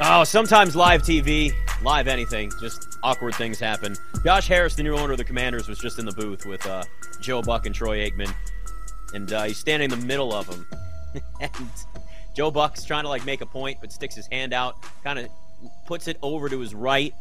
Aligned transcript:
Oh, 0.00 0.24
sometimes 0.24 0.74
live 0.74 1.02
TV, 1.02 1.52
live 1.82 2.08
anything, 2.08 2.50
just 2.60 2.98
awkward 3.04 3.36
things 3.36 3.60
happen. 3.60 3.96
Josh 4.24 4.48
Harris, 4.48 4.74
the 4.74 4.82
new 4.82 4.96
owner 4.96 5.12
of 5.12 5.18
the 5.18 5.24
Commanders, 5.24 5.68
was 5.68 5.78
just 5.78 6.00
in 6.00 6.04
the 6.04 6.12
booth 6.12 6.46
with 6.46 6.66
uh, 6.66 6.82
Joe 7.20 7.42
Buck 7.42 7.64
and 7.66 7.74
Troy 7.74 7.98
Aikman, 7.98 8.34
and 9.14 9.32
uh, 9.32 9.44
he's 9.44 9.56
standing 9.56 9.92
in 9.92 10.00
the 10.00 10.04
middle 10.04 10.34
of 10.34 10.48
them. 10.48 10.66
and 11.40 11.70
Joe 12.34 12.50
Buck's 12.50 12.84
trying 12.84 13.04
to 13.04 13.08
like 13.08 13.24
make 13.24 13.40
a 13.40 13.46
point, 13.46 13.78
but 13.80 13.92
sticks 13.92 14.16
his 14.16 14.26
hand 14.26 14.52
out, 14.52 14.76
kind 15.04 15.20
of 15.20 15.28
puts 15.86 16.08
it 16.08 16.18
over 16.22 16.48
to 16.48 16.58
his 16.58 16.74
right, 16.74 17.14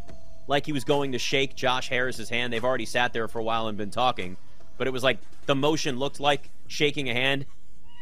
like 0.48 0.66
he 0.66 0.72
was 0.72 0.84
going 0.84 1.12
to 1.12 1.20
shake 1.20 1.56
Josh 1.56 1.90
Harris's 1.90 2.28
hand. 2.28 2.52
They've 2.52 2.66
already 2.66 2.88
sat 2.88 3.14
there 3.14 3.28
for 3.28 3.38
a 3.38 3.44
while 3.44 3.68
and 3.68 3.78
been 3.78 3.92
talking, 3.92 4.36
but 4.80 4.88
it 4.88 4.92
was 4.92 5.04
like 5.04 5.20
the 5.46 5.56
motion 5.56 6.00
looked 6.00 6.20
like 6.20 6.50
shaking 6.68 7.08
a 7.08 7.14
hand. 7.14 7.46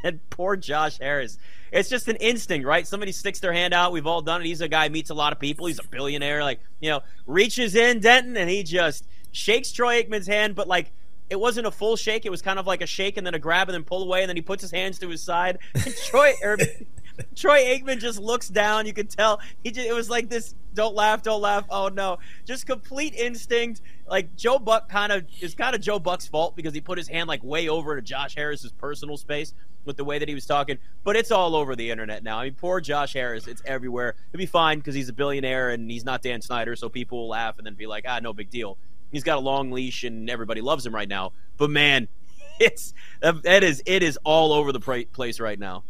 And 0.04 0.20
poor 0.30 0.56
Josh 0.56 0.98
Harris. 1.00 1.38
It's 1.72 1.90
just 1.90 2.08
an 2.08 2.18
instinct, 2.18 2.66
right? 2.66 2.86
Somebody 2.86 3.12
sticks 3.12 3.40
their 3.40 3.54
hand 3.54 3.74
out. 3.74 3.92
We've 3.92 4.08
all 4.08 4.22
done 4.22 4.42
it. 4.42 4.48
He's 4.48 4.62
a 4.62 4.68
guy 4.68 4.90
meets 4.90 5.10
a 5.10 5.14
lot 5.14 5.32
of 5.32 5.40
people. 5.40 5.68
He's 5.68 5.80
a 5.80 5.88
billionaire. 5.88 6.44
Like, 6.44 6.60
you 6.80 6.90
know, 6.90 7.02
reaches 7.26 7.76
in, 7.76 8.00
Denton, 8.00 8.36
and 8.36 8.50
he 8.50 8.64
just 8.64 9.06
shakes 9.32 9.72
Troy 9.72 10.04
Aikman's 10.04 10.28
hand, 10.28 10.56
but 10.56 10.68
like 10.68 10.92
it 11.30 11.40
wasn't 11.40 11.66
a 11.66 11.72
full 11.72 11.96
shake. 11.96 12.26
It 12.26 12.30
was 12.30 12.42
kind 12.42 12.60
of 12.60 12.68
like 12.68 12.82
a 12.82 12.86
shake 12.86 13.16
and 13.16 13.26
then 13.26 13.34
a 13.34 13.40
grab 13.40 13.70
and 13.70 13.74
then 13.74 13.84
pull 13.84 14.04
away, 14.04 14.22
and 14.22 14.30
then 14.30 14.36
he 14.36 14.42
puts 14.42 14.62
his 14.62 14.72
hands 14.72 15.00
to 15.00 15.10
his 15.10 15.24
side. 15.24 15.60
And 15.74 15.96
Troy 15.96 16.34
Troy 17.36 17.64
Aikman 17.64 18.00
just 18.00 18.20
looks 18.20 18.50
down. 18.50 18.86
You 18.86 18.94
could 18.94 19.10
tell 19.10 19.40
he 19.64 19.72
just, 19.72 19.88
it 19.88 19.94
was 19.94 20.10
like 20.10 20.30
this. 20.30 20.56
Don't 20.74 20.96
laugh, 20.96 21.22
don't 21.22 21.42
laugh. 21.42 21.66
Oh 21.70 21.90
no, 21.90 22.20
just 22.46 22.66
complete 22.66 23.14
instinct. 23.16 23.82
Like 24.08 24.36
Joe 24.36 24.60
Buck 24.60 24.90
kind 24.90 25.12
of 25.12 25.26
is 25.42 25.56
kind 25.56 25.76
of 25.76 25.82
Joe 25.82 26.00
Buck's 26.00 26.28
fault 26.28 26.56
because 26.56 26.74
he 26.74 26.82
put 26.82 26.98
his 26.98 27.08
hand 27.08 27.28
like 27.28 27.44
way 27.44 27.70
over 27.70 27.96
to 27.96 28.02
Josh 28.02 28.36
Harris's 28.36 28.72
personal 28.72 29.18
space 29.18 29.54
with 29.86 29.98
the 29.98 30.04
way 30.04 30.20
that 30.20 30.28
he 30.28 30.36
was 30.36 30.46
talking. 30.46 30.78
But 31.04 31.16
it's 31.16 31.32
all 31.32 31.56
over 31.56 31.76
the 31.76 31.90
internet 31.92 32.24
now. 32.24 32.40
I 32.40 32.46
mean, 32.46 32.56
poor 32.56 32.80
Josh 32.82 33.14
Harris. 33.14 33.48
It's 33.48 33.62
everywhere. 33.66 34.16
He'll 34.32 34.40
be 34.40 34.46
fine 34.46 34.80
because 34.80 34.96
he's 34.96 35.10
a 35.10 35.14
billionaire 35.14 35.72
and 35.72 35.90
he's 35.90 36.06
not 36.06 36.22
Dan 36.22 36.42
Snyder, 36.42 36.76
so 36.76 36.90
people 36.90 37.20
will 37.20 37.30
laugh 37.30 37.58
and 37.58 37.66
then 37.66 37.76
be 37.76 37.88
like, 37.88 38.06
ah, 38.08 38.20
no 38.20 38.34
big 38.34 38.50
deal. 38.50 38.78
He's 39.12 39.24
got 39.24 39.38
a 39.38 39.42
long 39.42 39.72
leash 39.72 40.04
and 40.04 40.30
everybody 40.30 40.62
loves 40.62 40.86
him 40.86 40.96
right 40.96 41.10
now. 41.10 41.34
But 41.58 41.70
man, 41.70 42.08
it's 42.60 42.94
that 43.22 43.64
is 43.64 43.82
it 43.86 44.04
is 44.04 44.18
all 44.24 44.54
over 44.54 44.72
the 44.72 45.06
place 45.12 45.40
right 45.40 45.60
now. 45.60 45.84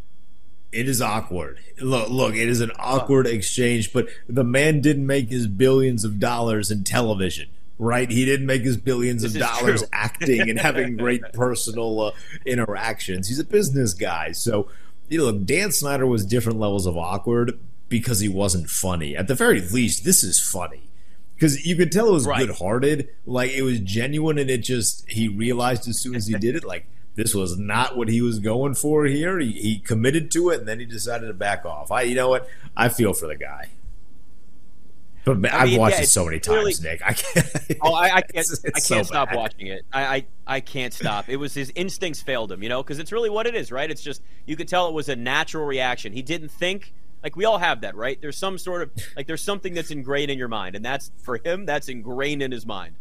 It 0.72 0.88
is 0.88 1.02
awkward. 1.02 1.60
Look, 1.80 2.10
look, 2.10 2.36
it 2.36 2.48
is 2.48 2.62
an 2.62 2.72
awkward 2.80 3.28
exchange, 3.28 3.92
but 3.92 4.08
the 4.30 4.44
man 4.44 4.82
didn't 4.82 5.06
make 5.06 5.30
his 5.30 5.48
billions 5.48 6.06
of 6.06 6.20
dollars 6.20 6.72
in 6.72 6.84
television 6.84 7.50
right? 7.82 8.12
He 8.12 8.26
didn't 8.26 8.46
make 8.46 8.62
his 8.62 8.78
billions 8.78 9.24
this 9.24 9.34
of 9.34 9.42
dollars 9.42 9.80
true. 9.80 9.90
acting 9.94 10.50
and 10.50 10.60
having 10.60 10.98
great 10.98 11.24
personal 11.34 12.00
uh, 12.00 12.12
interactions. 12.46 13.28
He's 13.28 13.40
a 13.40 13.44
business 13.44 13.96
guy. 13.96 14.34
So, 14.34 14.70
you 15.10 15.18
know, 15.18 15.32
Dan 15.32 15.72
Snyder 15.72 16.06
was 16.06 16.24
different 16.24 16.60
levels 16.60 16.86
of 16.86 16.96
awkward 16.96 17.60
because 17.90 18.20
he 18.20 18.30
wasn't 18.30 18.70
funny. 18.70 19.18
At 19.18 19.28
the 19.28 19.34
very 19.34 19.62
least, 19.62 20.06
this 20.06 20.24
is 20.24 20.40
funny. 20.40 20.84
Because 21.34 21.66
you 21.66 21.76
could 21.76 21.92
tell 21.92 22.08
it 22.08 22.12
was 22.12 22.28
right. 22.28 22.46
good 22.46 22.58
hearted, 22.58 23.10
like 23.26 23.50
it 23.50 23.64
was 23.64 23.80
genuine, 23.80 24.38
and 24.38 24.48
it 24.48 24.60
just 24.60 25.10
he 25.10 25.28
realized 25.28 25.88
as 25.88 26.00
soon 26.00 26.14
as 26.14 26.28
he 26.28 26.36
did 26.36 26.56
it, 26.56 26.64
like 26.64 26.86
this 27.16 27.36
was 27.36 27.58
not 27.58 27.98
what 27.98 28.10
he 28.10 28.22
was 28.22 28.40
going 28.40 28.74
for 28.74 29.06
here. 29.06 29.40
He, 29.40 29.52
he 29.52 29.80
committed 29.80 30.32
to 30.32 30.50
it, 30.50 30.60
and 30.60 30.68
then 30.68 30.80
he 30.80 30.86
decided 30.86 31.28
to 31.28 31.34
back 31.34 31.66
off. 31.66 31.92
I, 31.92 32.04
you 32.04 32.16
know 32.16 32.30
what? 32.30 32.48
I 32.76 32.90
feel 32.90 33.14
for 33.14 33.28
the 33.28 33.36
guy. 33.36 33.70
But 35.24 35.46
I 35.54 35.68
have 35.68 35.80
watched 35.80 35.98
yeah, 35.98 36.04
it 36.04 36.08
so 36.08 36.26
many 36.26 36.40
times, 36.40 36.82
Nick. 36.82 37.02
I 37.06 37.14
can't. 37.14 37.48
Oh, 37.82 37.94
I, 37.94 38.18
I 38.18 38.22
can't. 38.22 38.32
It's, 38.36 38.64
it's 38.64 38.66
I 38.66 38.96
can't 38.96 39.06
so 39.06 39.14
stop 39.14 39.30
bad. 39.30 39.38
watching 39.38 39.68
it. 39.68 39.86
I, 39.92 40.04
I, 40.04 40.26
I 40.48 40.60
can't 40.60 40.94
stop. 40.94 41.30
It 41.30 41.38
was 41.38 41.54
his 41.54 41.72
instincts 41.76 42.22
failed 42.22 42.52
him, 42.52 42.64
you 42.64 42.70
know, 42.70 42.82
because 42.82 43.00
it's 43.00 43.12
really 43.12 43.30
what 43.30 43.48
it 43.48 43.56
is, 43.56 43.72
right? 43.72 43.90
It's 43.90 44.02
just 44.02 44.22
you 44.46 44.56
could 44.56 44.68
tell 44.68 44.88
it 44.88 44.94
was 44.94 45.10
a 45.10 45.16
natural 45.16 45.66
reaction. 45.66 46.14
He 46.14 46.22
didn't 46.22 46.50
think. 46.50 46.94
Like 47.24 47.36
we 47.36 47.46
all 47.46 47.60
have 47.60 47.82
that, 47.82 47.96
right? 47.96 48.20
There's 48.20 48.38
some 48.38 48.58
sort 48.58 48.82
of 48.82 48.92
like 49.16 49.28
there's 49.28 49.44
something 49.44 49.76
that's 49.76 49.92
ingrained 49.92 50.32
in 50.32 50.40
your 50.40 50.48
mind, 50.48 50.76
and 50.76 50.84
that's 50.84 51.12
for 51.22 51.40
him. 51.44 51.66
That's 51.66 51.88
ingrained 51.88 52.42
in 52.42 52.52
his 52.52 52.66
mind. 52.66 52.96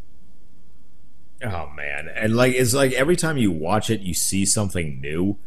Oh 1.42 1.70
man, 1.70 2.08
and 2.14 2.36
like 2.36 2.54
it's 2.54 2.74
like 2.74 2.92
every 2.92 3.16
time 3.16 3.36
you 3.36 3.50
watch 3.50 3.90
it, 3.90 4.00
you 4.00 4.14
see 4.14 4.44
something 4.44 5.00
new 5.00 5.38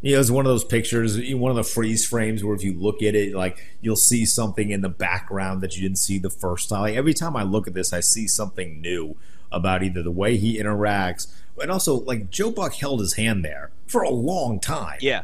you 0.00 0.14
know, 0.14 0.20
it's 0.20 0.30
one 0.30 0.46
of 0.46 0.50
those 0.50 0.64
pictures, 0.64 1.18
one 1.34 1.50
of 1.50 1.56
the 1.56 1.64
freeze 1.64 2.06
frames 2.06 2.44
where 2.44 2.54
if 2.54 2.62
you 2.62 2.72
look 2.72 3.02
at 3.02 3.16
it, 3.16 3.34
like 3.34 3.64
you'll 3.80 3.96
see 3.96 4.24
something 4.24 4.70
in 4.70 4.80
the 4.80 4.88
background 4.88 5.60
that 5.62 5.76
you 5.76 5.82
didn't 5.82 5.98
see 5.98 6.18
the 6.18 6.30
first 6.30 6.68
time. 6.68 6.82
Like, 6.82 6.94
every 6.94 7.14
time 7.14 7.34
I 7.34 7.42
look 7.42 7.66
at 7.66 7.74
this, 7.74 7.92
I 7.92 8.00
see 8.00 8.28
something 8.28 8.80
new 8.80 9.16
about 9.50 9.82
either 9.82 10.02
the 10.02 10.12
way 10.12 10.36
he 10.36 10.60
interacts, 10.60 11.26
and 11.60 11.70
also 11.70 11.96
like 12.00 12.30
Joe 12.30 12.52
Buck 12.52 12.74
held 12.74 13.00
his 13.00 13.14
hand 13.14 13.44
there 13.44 13.70
for 13.86 14.02
a 14.02 14.10
long 14.10 14.60
time. 14.60 14.98
Yeah, 15.00 15.22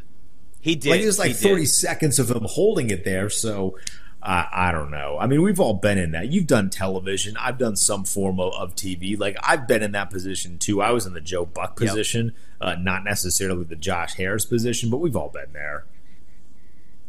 he 0.60 0.75
did. 0.75 0.91
Like 0.91 1.00
it 1.03 1.06
was 1.06 1.19
like 1.21 1.37
thirty 1.37 1.62
did. 1.62 1.69
seconds 1.69 2.19
of 2.19 2.31
him 2.31 2.44
holding 2.44 2.91
it 2.91 3.04
there. 3.04 3.31
So 3.31 3.78
uh, 4.24 4.46
I 4.50 4.72
don't 4.72 4.90
know. 4.90 5.18
I 5.20 5.26
mean, 5.26 5.42
we've 5.42 5.60
all 5.60 5.74
been 5.74 5.98
in 5.98 6.12
that. 6.12 6.32
You've 6.32 6.46
done 6.46 6.70
television. 6.70 7.36
I've 7.36 7.58
done 7.58 7.76
some 7.76 8.04
form 8.04 8.40
of, 8.40 8.54
of 8.54 8.74
TV. 8.74 9.18
Like 9.18 9.36
I've 9.42 9.68
been 9.68 9.82
in 9.82 9.92
that 9.92 10.08
position 10.08 10.58
too. 10.58 10.80
I 10.80 10.92
was 10.92 11.04
in 11.04 11.12
the 11.12 11.20
Joe 11.20 11.44
Buck 11.44 11.76
position, 11.76 12.26
yep. 12.26 12.34
uh, 12.60 12.74
not 12.80 13.04
necessarily 13.04 13.64
the 13.64 13.76
Josh 13.76 14.14
Harris 14.14 14.46
position, 14.46 14.88
but 14.88 14.96
we've 14.96 15.14
all 15.14 15.28
been 15.28 15.52
there. 15.52 15.84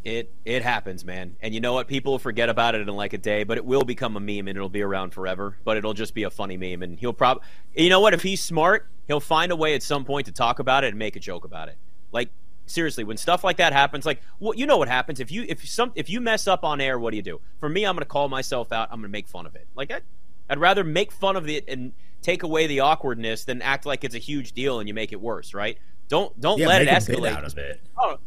It 0.04 0.30
it 0.44 0.62
happens, 0.62 1.06
man. 1.06 1.38
And 1.42 1.54
you 1.54 1.62
know 1.62 1.74
what? 1.74 1.88
People 1.88 2.20
forget 2.20 2.50
about 2.50 2.76
it 2.76 2.82
in 2.82 2.88
like 2.90 3.14
a 3.14 3.18
day, 3.18 3.46
but 3.46 3.58
it 3.58 3.66
will 3.66 3.84
become 3.86 4.18
a 4.18 4.20
meme 4.20 4.50
and 4.50 4.58
it'll 4.58 4.68
be 4.68 4.82
around 4.82 5.12
forever. 5.12 5.58
But 5.64 5.78
it'll 5.78 5.94
just 5.94 6.14
be 6.14 6.24
a 6.24 6.30
funny 6.30 6.58
meme, 6.58 6.84
and 6.84 7.00
he'll 7.00 7.14
probably, 7.14 7.44
you 7.76 7.90
know 7.90 8.02
what? 8.02 8.14
If 8.14 8.24
he's 8.24 8.44
smart, 8.44 8.88
he'll 9.08 9.22
find 9.22 9.54
a 9.54 9.56
way 9.56 9.74
at 9.74 9.82
some 9.82 10.04
point 10.04 10.26
to 10.26 10.34
talk 10.34 10.60
about 10.60 10.84
it 10.84 10.90
and 10.90 11.00
make 11.00 11.16
a 11.16 11.20
joke 11.22 11.46
about 11.46 11.70
it. 11.70 11.78
Like 12.12 12.30
seriously, 12.66 13.04
when 13.04 13.18
stuff 13.18 13.44
like 13.44 13.58
that 13.58 13.74
happens, 13.74 14.06
like 14.06 14.22
well, 14.40 14.54
you 14.54 14.66
know 14.66 14.78
what 14.78 14.88
happens 14.88 15.20
if 15.20 15.32
you 15.32 15.46
if 15.48 15.68
some 15.68 15.92
if 15.96 16.10
you 16.10 16.22
mess 16.22 16.48
up 16.48 16.64
on 16.64 16.82
air, 16.82 17.00
what 17.00 17.12
do 17.12 17.18
you 17.18 17.24
do? 17.24 17.42
For 17.60 17.70
me, 17.70 17.86
I'm 17.86 17.96
going 17.96 18.02
to 18.02 18.10
call 18.10 18.30
myself 18.30 18.72
out. 18.72 18.90
I'm 18.92 19.00
going 19.00 19.10
to 19.10 19.12
make 19.12 19.28
fun 19.28 19.46
of 19.46 19.56
it. 19.56 19.68
Like 19.76 19.92
I, 19.92 20.02
I'd 20.50 20.60
rather 20.60 20.84
make 20.84 21.12
fun 21.12 21.36
of 21.36 21.50
it 21.50 21.66
and 21.68 21.94
take 22.22 22.44
away 22.44 22.68
the 22.68 22.80
awkwardness 22.80 23.46
than 23.46 23.62
act 23.62 23.86
like 23.86 24.04
it's 24.04 24.16
a 24.16 24.20
huge 24.20 24.54
deal 24.54 24.80
and 24.80 24.88
you 24.88 24.94
make 24.94 25.12
it 25.12 25.22
worse, 25.22 25.54
right? 25.54 25.78
Don't 26.08 26.40
don't 26.40 26.60
yeah, 26.60 26.68
let 26.68 26.82
it 26.82 26.88
escalate. 26.88 27.32
out 27.32 27.46
of 27.46 27.58
it. 27.58 27.82
Oh, 27.98 28.18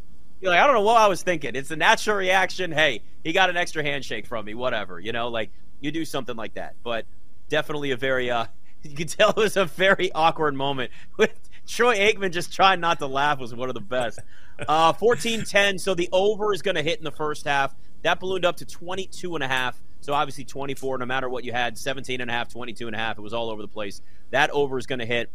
you're 0.40 0.52
like 0.52 0.60
I 0.60 0.66
don't 0.66 0.74
know 0.74 0.82
what 0.82 0.96
I 0.96 1.06
was 1.08 1.22
thinking. 1.22 1.54
It's 1.54 1.70
a 1.70 1.76
natural 1.76 2.16
reaction. 2.16 2.72
Hey, 2.72 3.02
he 3.24 3.32
got 3.32 3.50
an 3.50 3.56
extra 3.56 3.82
handshake 3.82 4.26
from 4.26 4.44
me. 4.44 4.54
Whatever, 4.54 5.00
you 5.00 5.12
know, 5.12 5.28
like 5.28 5.50
you 5.80 5.90
do 5.90 6.04
something 6.04 6.36
like 6.36 6.54
that. 6.54 6.74
But 6.82 7.06
definitely 7.48 7.90
a 7.92 7.96
very 7.96 8.30
uh, 8.30 8.46
you 8.82 8.94
can 8.94 9.08
tell 9.08 9.30
it 9.30 9.36
was 9.36 9.56
a 9.56 9.64
very 9.64 10.12
awkward 10.12 10.54
moment 10.54 10.90
with 11.16 11.47
Troy 11.68 11.98
Aikman 11.98 12.32
just 12.32 12.52
trying 12.52 12.80
not 12.80 12.98
to 12.98 13.06
laugh 13.06 13.38
was 13.38 13.54
one 13.54 13.68
of 13.68 13.74
the 13.74 13.80
best. 13.80 14.18
Uh, 14.66 14.92
14-10, 14.92 15.78
so 15.78 15.94
the 15.94 16.08
over 16.10 16.52
is 16.52 16.62
going 16.62 16.74
to 16.74 16.82
hit 16.82 16.98
in 16.98 17.04
the 17.04 17.12
first 17.12 17.44
half. 17.46 17.76
That 18.02 18.18
ballooned 18.18 18.44
up 18.44 18.56
to 18.56 18.64
22 18.64 19.36
and 19.36 19.44
a 19.44 19.46
half. 19.46 19.80
So 20.00 20.12
obviously 20.12 20.44
24, 20.44 20.98
no 20.98 21.06
matter 21.06 21.28
what 21.28 21.44
you 21.44 21.52
had, 21.52 21.78
17 21.78 22.20
and 22.20 22.28
a 22.28 22.34
half, 22.34 22.48
22 22.48 22.88
and 22.88 22.96
a 22.96 22.98
half. 22.98 23.18
It 23.18 23.20
was 23.20 23.32
all 23.32 23.50
over 23.50 23.62
the 23.62 23.68
place. 23.68 24.02
That 24.30 24.50
over 24.50 24.76
is 24.76 24.86
going 24.86 24.98
to 24.98 25.06
hit. 25.06 25.30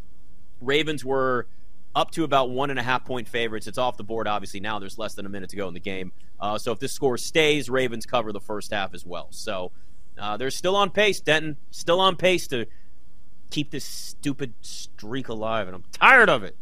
Ravens 0.60 1.06
were 1.06 1.48
up 1.96 2.12
to 2.12 2.26
about 2.26 2.50
one 2.50 2.70
and 2.70 2.78
a 2.78 2.84
half 2.84 3.06
point 3.06 3.30
favorites. 3.30 3.66
It's 3.66 3.78
off 3.78 3.96
the 3.96 4.04
board, 4.04 4.28
obviously. 4.28 4.60
Now 4.60 4.78
there's 4.78 4.98
less 4.98 5.14
than 5.14 5.26
a 5.26 5.30
minute 5.30 5.52
to 5.52 5.56
go 5.56 5.70
in 5.70 5.74
the 5.74 5.80
game. 5.80 6.12
Uh, 6.38 6.58
so 6.58 6.74
if 6.74 6.80
this 6.80 6.92
score 6.92 7.18
stays, 7.18 7.70
Ravens 7.70 8.06
cover 8.06 8.34
the 8.34 8.42
first 8.42 8.72
half 8.72 8.94
as 8.94 9.06
well. 9.06 9.28
So 9.30 9.72
uh, 10.18 10.36
they're 10.36 10.52
still 10.52 10.76
on 10.76 10.90
pace, 10.90 11.22
Denton. 11.22 11.56
Still 11.72 12.02
on 12.02 12.18
pace 12.18 12.48
to 12.48 12.66
keep 13.54 13.72
this 13.72 13.86
stupid 13.86 14.54
streak 14.62 15.28
alive, 15.28 15.68
and 15.68 15.76
I'm 15.76 15.84
tired 15.92 16.30
of 16.30 16.44
it. 16.44 16.56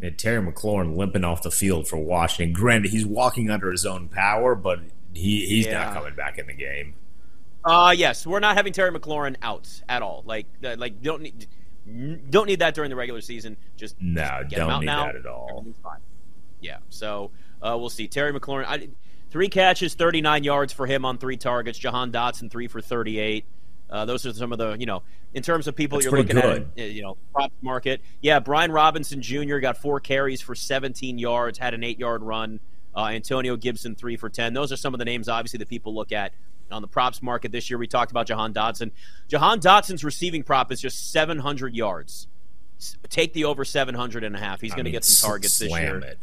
And 0.00 0.16
Terry 0.18 0.40
McLaurin 0.40 0.96
limping 0.96 1.24
off 1.24 1.42
the 1.42 1.50
field 1.50 1.88
for 1.88 1.96
Washington. 1.96 2.52
Granted, 2.52 2.90
he's 2.90 3.06
walking 3.06 3.50
under 3.50 3.70
his 3.70 3.84
own 3.84 4.08
power, 4.08 4.54
but 4.54 4.80
he, 5.12 5.46
he's 5.46 5.66
yeah. 5.66 5.84
not 5.84 5.94
coming 5.94 6.14
back 6.14 6.38
in 6.38 6.46
the 6.46 6.54
game. 6.54 6.94
Uh 7.64 7.92
yes, 7.96 8.24
we're 8.24 8.38
not 8.38 8.56
having 8.56 8.72
Terry 8.72 8.92
McLaurin 8.92 9.34
out 9.42 9.68
at 9.88 10.00
all. 10.00 10.22
Like, 10.24 10.46
uh, 10.64 10.76
like 10.78 11.02
don't 11.02 11.20
need 11.20 11.48
don't 12.30 12.46
need 12.46 12.60
that 12.60 12.74
during 12.74 12.90
the 12.90 12.96
regular 12.96 13.20
season. 13.20 13.56
Just 13.76 13.96
no, 14.00 14.42
just 14.44 14.54
don't 14.54 14.80
need 14.80 14.86
now. 14.86 15.06
that 15.06 15.16
at 15.16 15.26
all. 15.26 15.66
Yeah, 16.60 16.78
so 16.90 17.32
uh, 17.60 17.76
we'll 17.76 17.90
see. 17.90 18.06
Terry 18.06 18.32
McLaurin, 18.32 18.66
I, 18.66 18.88
three 19.30 19.48
catches, 19.48 19.94
thirty 19.94 20.20
nine 20.20 20.44
yards 20.44 20.72
for 20.72 20.86
him 20.86 21.04
on 21.04 21.18
three 21.18 21.36
targets. 21.36 21.76
Jahan 21.76 22.12
Dotson 22.12 22.50
three 22.50 22.68
for 22.68 22.80
thirty 22.80 23.18
eight. 23.18 23.44
Uh, 23.88 24.04
those 24.04 24.26
are 24.26 24.32
some 24.32 24.52
of 24.52 24.58
the, 24.58 24.76
you 24.78 24.86
know, 24.86 25.02
in 25.34 25.42
terms 25.42 25.68
of 25.68 25.76
people 25.76 25.98
That's 25.98 26.10
you're 26.10 26.18
looking 26.18 26.36
good. 26.36 26.68
at, 26.76 26.90
you 26.90 27.02
know, 27.02 27.16
prop 27.32 27.52
market. 27.62 28.00
Yeah, 28.20 28.40
Brian 28.40 28.72
Robinson 28.72 29.22
Jr. 29.22 29.58
got 29.58 29.76
four 29.76 30.00
carries 30.00 30.40
for 30.40 30.54
17 30.54 31.18
yards, 31.18 31.58
had 31.58 31.74
an 31.74 31.84
eight 31.84 31.98
yard 31.98 32.22
run. 32.22 32.60
Uh, 32.96 33.08
Antonio 33.08 33.56
Gibson 33.56 33.94
three 33.94 34.16
for 34.16 34.30
10. 34.30 34.54
Those 34.54 34.72
are 34.72 34.76
some 34.76 34.94
of 34.94 34.98
the 34.98 35.04
names, 35.04 35.28
obviously, 35.28 35.58
that 35.58 35.68
people 35.68 35.94
look 35.94 36.12
at 36.12 36.32
on 36.70 36.82
the 36.82 36.88
props 36.88 37.22
market 37.22 37.52
this 37.52 37.70
year. 37.70 37.78
We 37.78 37.86
talked 37.86 38.10
about 38.10 38.26
Jahan 38.26 38.54
Dotson. 38.54 38.90
Jahan 39.28 39.60
Dotson's 39.60 40.02
receiving 40.02 40.42
prop 40.42 40.72
is 40.72 40.80
just 40.80 41.12
700 41.12 41.74
yards. 41.74 42.26
Take 43.08 43.32
the 43.34 43.44
over 43.44 43.64
700 43.64 44.24
and 44.24 44.34
a 44.34 44.38
half. 44.38 44.60
He's 44.60 44.72
going 44.72 44.84
to 44.84 44.90
get 44.90 45.04
some 45.04 45.28
targets 45.28 45.58
this 45.58 45.70
year. 45.70 45.98
It. 45.98 46.18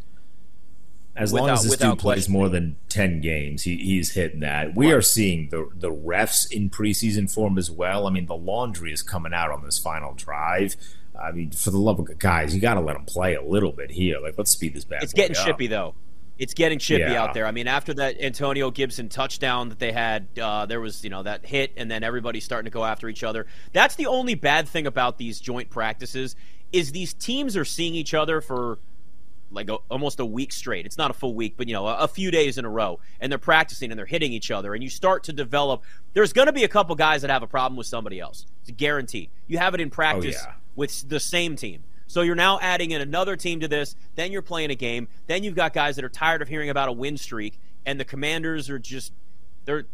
As 1.16 1.32
without, 1.32 1.46
long 1.46 1.54
as 1.54 1.64
this 1.64 1.78
dude 1.78 2.00
plays 2.00 2.28
more 2.28 2.50
than 2.50 2.76
ten 2.90 3.22
games, 3.22 3.64
he, 3.64 3.78
he's 3.78 4.14
hitting 4.14 4.40
that. 4.40 4.76
We 4.76 4.88
right. 4.88 4.96
are 4.96 5.02
seeing 5.02 5.50
the 5.50 5.70
the 5.76 5.92
refs 5.92 6.52
in 6.52 6.72
preseason 6.72 7.32
form 7.32 7.58
as 7.60 7.70
well. 7.70 8.08
I 8.08 8.10
mean, 8.10 8.26
the 8.26 8.36
laundry 8.36 8.92
is 8.92 9.04
coming 9.04 9.34
out 9.34 9.52
on 9.52 9.64
this 9.64 9.78
final 9.78 10.14
drive. 10.16 10.76
I 11.22 11.32
mean, 11.32 11.52
for 11.52 11.70
the 11.70 11.78
love 11.78 12.00
of 12.00 12.08
God, 12.08 12.20
guys, 12.20 12.56
you 12.56 12.62
got 12.62 12.74
to 12.74 12.82
let 12.82 12.96
him 12.96 13.06
play 13.06 13.36
a 13.36 13.44
little 13.44 13.72
bit 13.72 13.92
here. 13.92 14.20
Like, 14.20 14.36
let's 14.38 14.52
speed 14.52 14.74
this 14.74 14.86
back. 14.86 15.04
It's 15.04 15.14
getting 15.14 15.38
up. 15.38 15.46
shippy 15.46 15.70
though. 15.70 15.94
It's 16.40 16.56
getting 16.56 16.80
chippy 16.80 17.12
yeah. 17.12 17.22
out 17.22 17.36
there. 17.36 17.46
I 17.46 17.52
mean, 17.52 17.68
after 17.68 17.94
that 17.94 18.20
Antonio 18.20 18.72
Gibson 18.72 19.08
touchdown 19.08 19.70
that 19.70 19.78
they 19.78 19.92
had, 19.92 20.28
uh, 20.42 20.66
there 20.66 20.82
was 20.82 21.04
you 21.04 21.12
know 21.12 21.22
that 21.22 21.46
hit, 21.46 21.74
and 21.78 21.92
then 21.92 22.04
everybody's 22.04 22.44
starting 22.44 22.66
to 22.66 22.74
go 22.74 22.84
after 22.84 23.08
each 23.08 23.24
other. 23.24 23.46
That's 23.72 23.96
the 23.96 24.08
only 24.08 24.34
bad 24.34 24.68
thing 24.68 24.88
about 24.88 25.20
these 25.20 25.40
joint 25.40 25.70
practices 25.70 26.36
is 26.72 26.92
these 26.92 27.14
teams 27.14 27.56
are 27.56 27.66
seeing 27.66 27.94
each 27.94 28.16
other 28.16 28.42
for 28.42 28.80
like 29.54 29.70
a, 29.70 29.76
almost 29.90 30.20
a 30.20 30.26
week 30.26 30.52
straight. 30.52 30.86
It's 30.86 30.98
not 30.98 31.12
a 31.12 31.14
full 31.14 31.36
week, 31.36 31.56
but 31.58 31.68
you 31.68 31.74
know, 31.74 31.88
a, 31.88 32.00
a, 32.00 32.08
few 32.08 32.32
days 32.32 32.58
in 32.58 32.66
a 32.66 32.70
row, 32.70 33.00
and 33.20 33.32
they're 33.32 33.40
practicing 33.40 33.92
and 33.92 33.98
they're 33.98 34.06
hitting 34.06 34.34
each 34.34 34.52
other, 34.52 34.74
and 34.74 34.84
you 34.84 34.90
start 34.90 35.24
to 35.26 35.34
develop. 35.34 35.84
There's 36.14 36.34
going 36.34 36.48
to 36.48 36.54
be 36.54 36.64
a 36.64 36.68
couple 36.68 36.96
guys 36.96 37.22
that 37.22 37.30
have 37.30 37.44
a 37.44 37.48
problem 37.48 37.78
with 37.78 37.88
somebody 37.88 38.20
else. 38.20 38.46
It's 38.62 38.70
a 38.70 38.74
guarantee. 38.74 39.30
You 39.48 39.58
have 39.58 39.74
it 39.74 39.82
in 39.82 39.88
oh, 39.88 39.92
practice 39.92 40.38
oh, 40.40 40.48
yeah. 40.48 40.54
with 40.76 41.08
the 41.08 41.20
same 41.20 41.56
team. 41.56 41.84
So 42.08 42.22
you're 42.22 42.36
now 42.36 42.60
adding 42.62 42.92
in 42.92 43.02
another 43.02 43.36
team 43.36 43.62
to 43.62 43.68
this. 43.68 43.96
Then 44.16 44.32
you're 44.32 44.42
playing 44.42 44.70
a 44.70 44.76
game. 44.76 45.08
Then 45.28 45.44
you've 45.44 45.56
got 45.56 45.74
guys 45.74 45.96
that 45.96 46.06
are 46.06 46.10
tired 46.10 46.42
of 46.42 46.48
hearing 46.48 46.70
about 46.70 46.90
a 46.90 46.92
win 46.92 47.18
streak, 47.18 47.60
and 47.86 48.00
the 48.00 48.06
Commanders 48.06 48.70
are 48.70 48.80
just 48.80 49.14
they're 49.66 49.86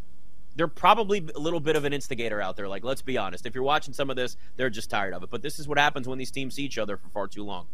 they're 0.55 0.67
probably 0.67 1.25
a 1.35 1.39
little 1.39 1.59
bit 1.61 1.75
of 1.75 1.85
an 1.85 1.93
instigator 1.93 2.41
out 2.41 2.57
there. 2.57 2.67
Like, 2.67 2.83
let's 2.83 3.01
be 3.01 3.17
honest. 3.17 3.45
If 3.45 3.55
you're 3.55 3.63
watching 3.63 3.93
some 3.93 4.09
of 4.09 4.17
this, 4.17 4.35
they're 4.57 4.69
just 4.69 4.89
tired 4.89 5.13
of 5.13 5.23
it. 5.23 5.29
But 5.29 5.41
this 5.41 5.59
is 5.59 5.67
what 5.67 5.77
happens 5.77 6.07
when 6.07 6.17
these 6.17 6.31
teams 6.31 6.55
see 6.55 6.63
each 6.63 6.77
other 6.77 6.97
for 6.97 7.07
far 7.09 7.27
too 7.27 7.45
long. 7.45 7.67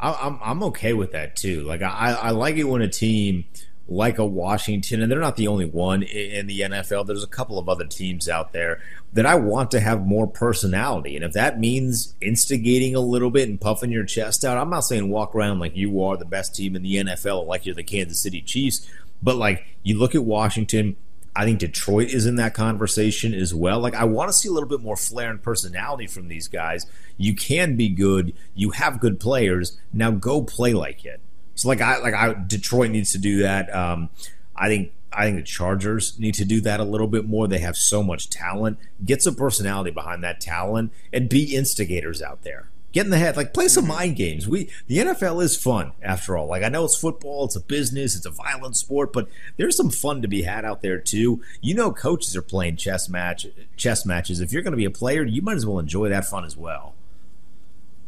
I'm 0.00 0.38
I'm 0.42 0.62
okay 0.64 0.92
with 0.92 1.12
that 1.12 1.36
too. 1.36 1.62
Like 1.62 1.82
I 1.82 2.18
I 2.20 2.30
like 2.30 2.56
it 2.56 2.64
when 2.64 2.82
a 2.82 2.88
team 2.88 3.44
like 3.86 4.18
a 4.18 4.24
Washington, 4.24 5.02
and 5.02 5.12
they're 5.12 5.20
not 5.20 5.36
the 5.36 5.48
only 5.48 5.66
one 5.66 6.02
in 6.02 6.46
the 6.46 6.60
NFL. 6.60 7.06
There's 7.06 7.22
a 7.22 7.28
couple 7.28 7.58
of 7.58 7.68
other 7.68 7.84
teams 7.84 8.28
out 8.28 8.52
there 8.52 8.80
that 9.12 9.26
I 9.26 9.34
want 9.34 9.70
to 9.72 9.80
have 9.80 10.06
more 10.06 10.26
personality. 10.26 11.16
And 11.16 11.24
if 11.24 11.32
that 11.32 11.60
means 11.60 12.14
instigating 12.20 12.94
a 12.94 13.00
little 13.00 13.30
bit 13.30 13.48
and 13.48 13.60
puffing 13.60 13.92
your 13.92 14.04
chest 14.04 14.44
out, 14.44 14.56
I'm 14.56 14.70
not 14.70 14.80
saying 14.80 15.10
walk 15.10 15.34
around 15.34 15.58
like 15.58 15.76
you 15.76 16.02
are 16.02 16.16
the 16.16 16.24
best 16.24 16.54
team 16.54 16.76
in 16.76 16.82
the 16.82 16.96
NFL, 16.96 17.46
like 17.46 17.66
you're 17.66 17.74
the 17.74 17.82
Kansas 17.82 18.20
City 18.20 18.40
Chiefs, 18.40 18.88
but 19.22 19.36
like 19.36 19.64
you 19.82 19.98
look 19.98 20.14
at 20.14 20.24
Washington, 20.24 20.96
I 21.36 21.44
think 21.44 21.58
Detroit 21.58 22.10
is 22.10 22.26
in 22.26 22.36
that 22.36 22.54
conversation 22.54 23.34
as 23.34 23.52
well. 23.52 23.80
Like, 23.80 23.94
I 23.94 24.04
want 24.04 24.28
to 24.28 24.32
see 24.32 24.48
a 24.48 24.52
little 24.52 24.68
bit 24.68 24.80
more 24.80 24.96
flair 24.96 25.30
and 25.30 25.42
personality 25.42 26.06
from 26.06 26.28
these 26.28 26.46
guys. 26.46 26.86
You 27.16 27.34
can 27.34 27.76
be 27.76 27.88
good. 27.88 28.34
You 28.54 28.70
have 28.70 29.00
good 29.00 29.18
players. 29.18 29.78
Now 29.92 30.12
go 30.12 30.42
play 30.42 30.74
like 30.74 31.04
it. 31.04 31.20
So 31.54 31.68
like 31.68 31.80
I 31.80 31.98
like 31.98 32.14
I 32.14 32.34
Detroit 32.34 32.90
needs 32.90 33.12
to 33.12 33.18
do 33.18 33.38
that. 33.42 33.74
Um, 33.74 34.10
I 34.56 34.68
think 34.68 34.92
I 35.12 35.24
think 35.24 35.36
the 35.36 35.42
Chargers 35.42 36.18
need 36.18 36.34
to 36.34 36.44
do 36.44 36.60
that 36.62 36.80
a 36.80 36.84
little 36.84 37.06
bit 37.06 37.26
more. 37.26 37.46
They 37.46 37.58
have 37.58 37.76
so 37.76 38.02
much 38.02 38.30
talent. 38.30 38.78
Get 39.04 39.22
some 39.22 39.36
personality 39.36 39.90
behind 39.90 40.24
that 40.24 40.40
talent 40.40 40.92
and 41.12 41.28
be 41.28 41.54
instigators 41.54 42.20
out 42.20 42.42
there. 42.42 42.68
Get 42.94 43.04
in 43.04 43.10
the 43.10 43.18
head, 43.18 43.36
like 43.36 43.52
play 43.52 43.68
some 43.68 43.84
mm-hmm. 43.84 43.92
mind 43.92 44.16
games. 44.16 44.48
We 44.48 44.70
the 44.86 44.98
NFL 44.98 45.42
is 45.42 45.56
fun 45.56 45.92
after 46.02 46.36
all. 46.36 46.46
Like 46.46 46.62
I 46.62 46.70
know 46.70 46.86
it's 46.86 46.96
football, 46.96 47.44
it's 47.44 47.56
a 47.56 47.60
business, 47.60 48.16
it's 48.16 48.24
a 48.24 48.30
violent 48.30 48.76
sport, 48.76 49.12
but 49.12 49.28
there's 49.58 49.76
some 49.76 49.90
fun 49.90 50.22
to 50.22 50.28
be 50.28 50.42
had 50.42 50.64
out 50.64 50.80
there 50.80 50.98
too. 50.98 51.42
You 51.60 51.74
know, 51.74 51.92
coaches 51.92 52.34
are 52.34 52.42
playing 52.42 52.76
chess 52.76 53.08
match 53.08 53.46
chess 53.76 54.06
matches. 54.06 54.40
If 54.40 54.52
you're 54.52 54.62
going 54.62 54.72
to 54.72 54.78
be 54.78 54.86
a 54.86 54.90
player, 54.90 55.22
you 55.24 55.42
might 55.42 55.56
as 55.56 55.66
well 55.66 55.78
enjoy 55.78 56.08
that 56.08 56.24
fun 56.24 56.46
as 56.46 56.56
well. 56.56 56.94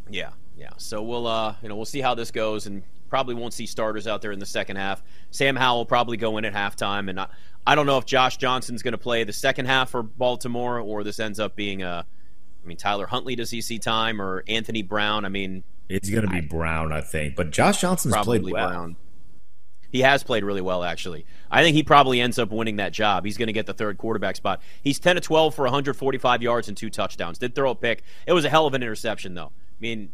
Yeah, 0.08 0.30
yeah. 0.56 0.70
So 0.78 1.02
we'll 1.02 1.26
uh, 1.26 1.56
you 1.62 1.68
know 1.68 1.76
we'll 1.76 1.84
see 1.84 2.00
how 2.00 2.14
this 2.14 2.30
goes 2.30 2.66
and 2.66 2.82
Probably 3.08 3.34
won't 3.34 3.54
see 3.54 3.66
starters 3.66 4.06
out 4.06 4.20
there 4.20 4.32
in 4.32 4.38
the 4.38 4.46
second 4.46 4.76
half. 4.76 5.02
Sam 5.30 5.54
Howell 5.56 5.78
will 5.78 5.86
probably 5.86 6.16
go 6.16 6.38
in 6.38 6.44
at 6.44 6.52
halftime, 6.52 7.08
and 7.08 7.20
I, 7.20 7.28
I 7.66 7.74
don't 7.74 7.86
know 7.86 7.98
if 7.98 8.04
Josh 8.04 8.36
Johnson's 8.36 8.82
going 8.82 8.92
to 8.92 8.98
play 8.98 9.22
the 9.24 9.32
second 9.32 9.66
half 9.66 9.90
for 9.90 10.02
Baltimore 10.02 10.80
or 10.80 11.04
this 11.04 11.20
ends 11.20 11.40
up 11.40 11.54
being 11.56 11.82
a. 11.82 12.04
I 12.66 12.68
mean, 12.68 12.76
Tyler 12.76 13.06
Huntley 13.06 13.36
does 13.36 13.50
he 13.50 13.60
see 13.60 13.78
time 13.78 14.20
or 14.20 14.42
Anthony 14.48 14.82
Brown? 14.82 15.24
I 15.24 15.28
mean, 15.28 15.62
it's 15.88 16.10
going 16.10 16.26
to 16.26 16.28
be 16.28 16.40
Brown, 16.40 16.92
I 16.92 17.00
think, 17.00 17.36
but 17.36 17.52
Josh 17.52 17.80
Johnson's 17.80 18.16
played 18.16 18.42
well. 18.42 18.68
Brown. 18.68 18.96
He 19.92 20.00
has 20.00 20.24
played 20.24 20.42
really 20.42 20.60
well, 20.60 20.82
actually. 20.82 21.26
I 21.48 21.62
think 21.62 21.76
he 21.76 21.84
probably 21.84 22.20
ends 22.20 22.40
up 22.40 22.50
winning 22.50 22.76
that 22.76 22.92
job. 22.92 23.24
He's 23.24 23.38
going 23.38 23.46
to 23.46 23.52
get 23.52 23.66
the 23.66 23.72
third 23.72 23.98
quarterback 23.98 24.34
spot. 24.34 24.60
He's 24.82 24.98
10 24.98 25.14
to 25.14 25.20
12 25.20 25.54
for 25.54 25.62
145 25.62 26.42
yards 26.42 26.66
and 26.66 26.76
two 26.76 26.90
touchdowns. 26.90 27.38
Did 27.38 27.54
throw 27.54 27.70
a 27.70 27.74
pick. 27.74 28.02
It 28.26 28.32
was 28.32 28.44
a 28.44 28.50
hell 28.50 28.66
of 28.66 28.74
an 28.74 28.82
interception, 28.82 29.34
though. 29.34 29.52
I 29.52 29.80
mean, 29.80 30.10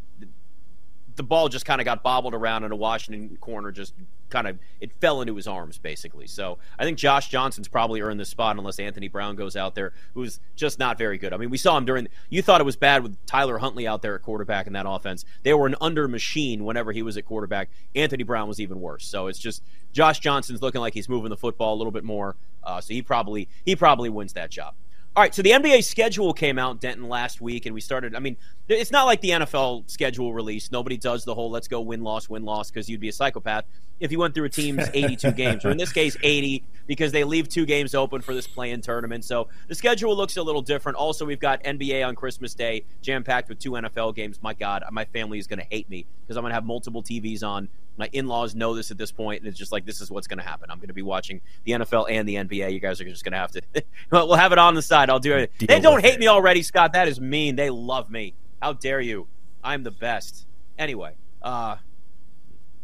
the 1.16 1.22
ball 1.22 1.48
just 1.48 1.64
kind 1.64 1.80
of 1.80 1.84
got 1.84 2.02
bobbled 2.02 2.34
around 2.34 2.64
in 2.64 2.72
a 2.72 2.76
Washington 2.76 3.36
corner, 3.40 3.70
just 3.70 3.94
kind 4.30 4.48
of 4.48 4.58
it 4.80 4.90
fell 4.98 5.20
into 5.20 5.36
his 5.36 5.46
arms 5.46 5.76
basically. 5.76 6.26
So 6.26 6.58
I 6.78 6.84
think 6.84 6.96
Josh 6.96 7.28
Johnson's 7.28 7.68
probably 7.68 8.00
earned 8.00 8.18
this 8.18 8.30
spot 8.30 8.56
unless 8.56 8.78
Anthony 8.78 9.08
Brown 9.08 9.36
goes 9.36 9.56
out 9.56 9.74
there, 9.74 9.92
who's 10.14 10.40
just 10.56 10.78
not 10.78 10.96
very 10.96 11.18
good. 11.18 11.34
I 11.34 11.36
mean, 11.36 11.50
we 11.50 11.58
saw 11.58 11.76
him 11.76 11.84
during. 11.84 12.08
You 12.30 12.40
thought 12.40 12.60
it 12.60 12.64
was 12.64 12.76
bad 12.76 13.02
with 13.02 13.24
Tyler 13.26 13.58
Huntley 13.58 13.86
out 13.86 14.00
there 14.00 14.14
at 14.14 14.22
quarterback 14.22 14.66
in 14.66 14.72
that 14.72 14.86
offense. 14.88 15.24
They 15.42 15.52
were 15.52 15.66
an 15.66 15.76
under 15.80 16.08
machine 16.08 16.64
whenever 16.64 16.92
he 16.92 17.02
was 17.02 17.16
at 17.16 17.26
quarterback. 17.26 17.68
Anthony 17.94 18.22
Brown 18.22 18.48
was 18.48 18.58
even 18.58 18.80
worse. 18.80 19.06
So 19.06 19.26
it's 19.26 19.38
just 19.38 19.62
Josh 19.92 20.20
Johnson's 20.20 20.62
looking 20.62 20.80
like 20.80 20.94
he's 20.94 21.08
moving 21.08 21.30
the 21.30 21.36
football 21.36 21.74
a 21.74 21.76
little 21.76 21.92
bit 21.92 22.04
more. 22.04 22.36
Uh, 22.64 22.80
so 22.80 22.94
he 22.94 23.02
probably 23.02 23.48
he 23.64 23.76
probably 23.76 24.08
wins 24.08 24.32
that 24.32 24.50
job. 24.50 24.74
All 25.14 25.22
right, 25.22 25.34
so 25.34 25.42
the 25.42 25.50
NBA 25.50 25.84
schedule 25.84 26.32
came 26.32 26.58
out, 26.58 26.80
Denton, 26.80 27.06
last 27.06 27.42
week, 27.42 27.66
and 27.66 27.74
we 27.74 27.82
started. 27.82 28.14
I 28.14 28.18
mean, 28.18 28.38
it's 28.66 28.90
not 28.90 29.04
like 29.04 29.20
the 29.20 29.28
NFL 29.28 29.90
schedule 29.90 30.32
release. 30.32 30.72
Nobody 30.72 30.96
does 30.96 31.22
the 31.22 31.34
whole 31.34 31.50
let's 31.50 31.68
go 31.68 31.82
win 31.82 32.02
loss, 32.02 32.30
win 32.30 32.44
loss 32.44 32.70
because 32.70 32.88
you'd 32.88 33.00
be 33.00 33.10
a 33.10 33.12
psychopath 33.12 33.66
if 34.02 34.10
you 34.12 34.18
went 34.18 34.34
through 34.34 34.44
a 34.44 34.50
team's 34.50 34.88
82 34.94 35.32
games, 35.32 35.64
or 35.64 35.70
in 35.70 35.76
this 35.76 35.92
case, 35.92 36.16
80, 36.22 36.64
because 36.86 37.12
they 37.12 37.24
leave 37.24 37.48
two 37.48 37.64
games 37.64 37.94
open 37.94 38.20
for 38.20 38.34
this 38.34 38.46
play 38.46 38.72
in 38.72 38.80
tournament. 38.80 39.24
So 39.24 39.48
the 39.68 39.74
schedule 39.74 40.14
looks 40.16 40.36
a 40.36 40.42
little 40.42 40.60
different. 40.60 40.98
Also, 40.98 41.24
we've 41.24 41.40
got 41.40 41.62
NBA 41.62 42.06
on 42.06 42.16
Christmas 42.16 42.54
Day, 42.54 42.84
jam 43.00 43.22
packed 43.22 43.48
with 43.48 43.58
two 43.58 43.70
NFL 43.70 44.14
games. 44.14 44.40
My 44.42 44.54
God, 44.54 44.84
my 44.90 45.04
family 45.06 45.38
is 45.38 45.46
going 45.46 45.60
to 45.60 45.66
hate 45.70 45.88
me 45.88 46.06
because 46.22 46.36
I'm 46.36 46.42
going 46.42 46.50
to 46.50 46.54
have 46.54 46.64
multiple 46.64 47.02
TVs 47.02 47.42
on 47.42 47.68
my 47.96 48.08
in-laws 48.12 48.54
know 48.54 48.74
this 48.74 48.90
at 48.90 48.98
this 48.98 49.12
point, 49.12 49.42
and 49.42 49.48
it's 49.48 49.58
just 49.58 49.70
like 49.70 49.84
this 49.84 50.00
is 50.00 50.10
what's 50.10 50.26
going 50.26 50.38
to 50.38 50.44
happen. 50.44 50.70
I'm 50.70 50.78
going 50.78 50.88
to 50.88 50.94
be 50.94 51.02
watching 51.02 51.40
the 51.64 51.72
NFL 51.72 52.10
and 52.10 52.28
the 52.28 52.36
NBA. 52.36 52.72
You 52.72 52.80
guys 52.80 53.00
are 53.00 53.04
just 53.04 53.24
going 53.24 53.32
to 53.32 53.38
have 53.38 53.52
to. 53.52 53.62
we'll 54.10 54.34
have 54.34 54.52
it 54.52 54.58
on 54.58 54.74
the 54.74 54.82
side. 54.82 55.10
I'll 55.10 55.20
do 55.20 55.36
it. 55.36 55.52
They 55.58 55.80
don't 55.80 56.00
hate 56.00 56.14
it. 56.14 56.20
me 56.20 56.26
already, 56.26 56.62
Scott. 56.62 56.94
That 56.94 57.08
is 57.08 57.20
mean. 57.20 57.56
They 57.56 57.70
love 57.70 58.10
me. 58.10 58.34
How 58.60 58.72
dare 58.72 59.00
you? 59.00 59.28
I'm 59.62 59.82
the 59.82 59.90
best. 59.90 60.46
Anyway, 60.78 61.14
uh, 61.42 61.76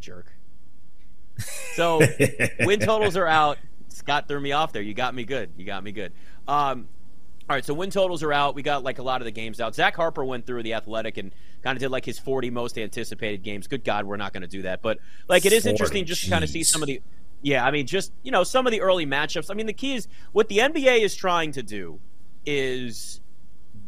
jerk. 0.00 0.37
So 1.74 2.00
win 2.60 2.80
totals 2.80 3.16
are 3.16 3.26
out. 3.26 3.58
Scott 3.88 4.28
threw 4.28 4.40
me 4.40 4.52
off 4.52 4.72
there. 4.72 4.82
You 4.82 4.94
got 4.94 5.14
me 5.14 5.24
good. 5.24 5.50
You 5.56 5.64
got 5.64 5.82
me 5.84 5.92
good. 5.92 6.12
Um, 6.46 6.88
all 7.48 7.56
right, 7.56 7.64
so 7.64 7.72
win 7.72 7.90
totals 7.90 8.22
are 8.22 8.32
out. 8.32 8.54
We 8.54 8.62
got 8.62 8.84
like 8.84 8.98
a 8.98 9.02
lot 9.02 9.20
of 9.20 9.24
the 9.24 9.30
games 9.30 9.60
out. 9.60 9.74
Zach 9.74 9.96
Harper 9.96 10.24
went 10.24 10.46
through 10.46 10.62
the 10.62 10.74
Athletic 10.74 11.16
and 11.16 11.32
kind 11.62 11.76
of 11.76 11.80
did 11.80 11.90
like 11.90 12.04
his 12.04 12.18
40 12.18 12.50
most 12.50 12.76
anticipated 12.76 13.42
games. 13.42 13.66
Good 13.66 13.84
God, 13.84 14.04
we're 14.04 14.16
not 14.16 14.32
going 14.32 14.42
to 14.42 14.48
do 14.48 14.62
that. 14.62 14.82
But 14.82 14.98
like 15.28 15.46
it 15.46 15.52
is 15.52 15.62
40, 15.62 15.70
interesting 15.70 16.04
just 16.04 16.24
to 16.24 16.30
kind 16.30 16.44
of 16.44 16.50
see 16.50 16.62
some 16.62 16.82
of 16.82 16.88
the 16.88 17.00
yeah, 17.40 17.64
I 17.64 17.70
mean 17.70 17.86
just, 17.86 18.12
you 18.22 18.32
know, 18.32 18.44
some 18.44 18.66
of 18.66 18.72
the 18.72 18.80
early 18.80 19.06
matchups. 19.06 19.50
I 19.50 19.54
mean, 19.54 19.66
the 19.66 19.72
key 19.72 19.94
is 19.94 20.08
what 20.32 20.48
the 20.48 20.58
NBA 20.58 21.00
is 21.00 21.14
trying 21.14 21.52
to 21.52 21.62
do 21.62 22.00
is 22.44 23.20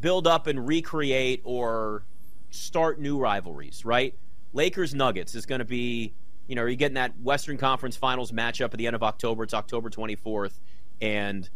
build 0.00 0.26
up 0.26 0.46
and 0.46 0.66
recreate 0.66 1.42
or 1.44 2.04
start 2.50 3.00
new 3.00 3.18
rivalries, 3.18 3.84
right? 3.84 4.14
Lakers 4.52 4.94
Nuggets 4.94 5.34
is 5.34 5.46
going 5.46 5.60
to 5.60 5.64
be, 5.64 6.14
you 6.50 6.57
know, 6.57 6.62
you're 6.66 6.75
getting 6.75 6.97
that 6.97 7.19
Western 7.21 7.57
Conference 7.57 7.97
Finals 7.97 8.33
matchup 8.33 8.73
at 8.73 8.73
the 8.73 8.87
end 8.87 8.97
of 8.97 9.02
October. 9.02 9.45
It's 9.45 9.54
October 9.54 9.88
24th 9.88 10.59
and 11.00 11.49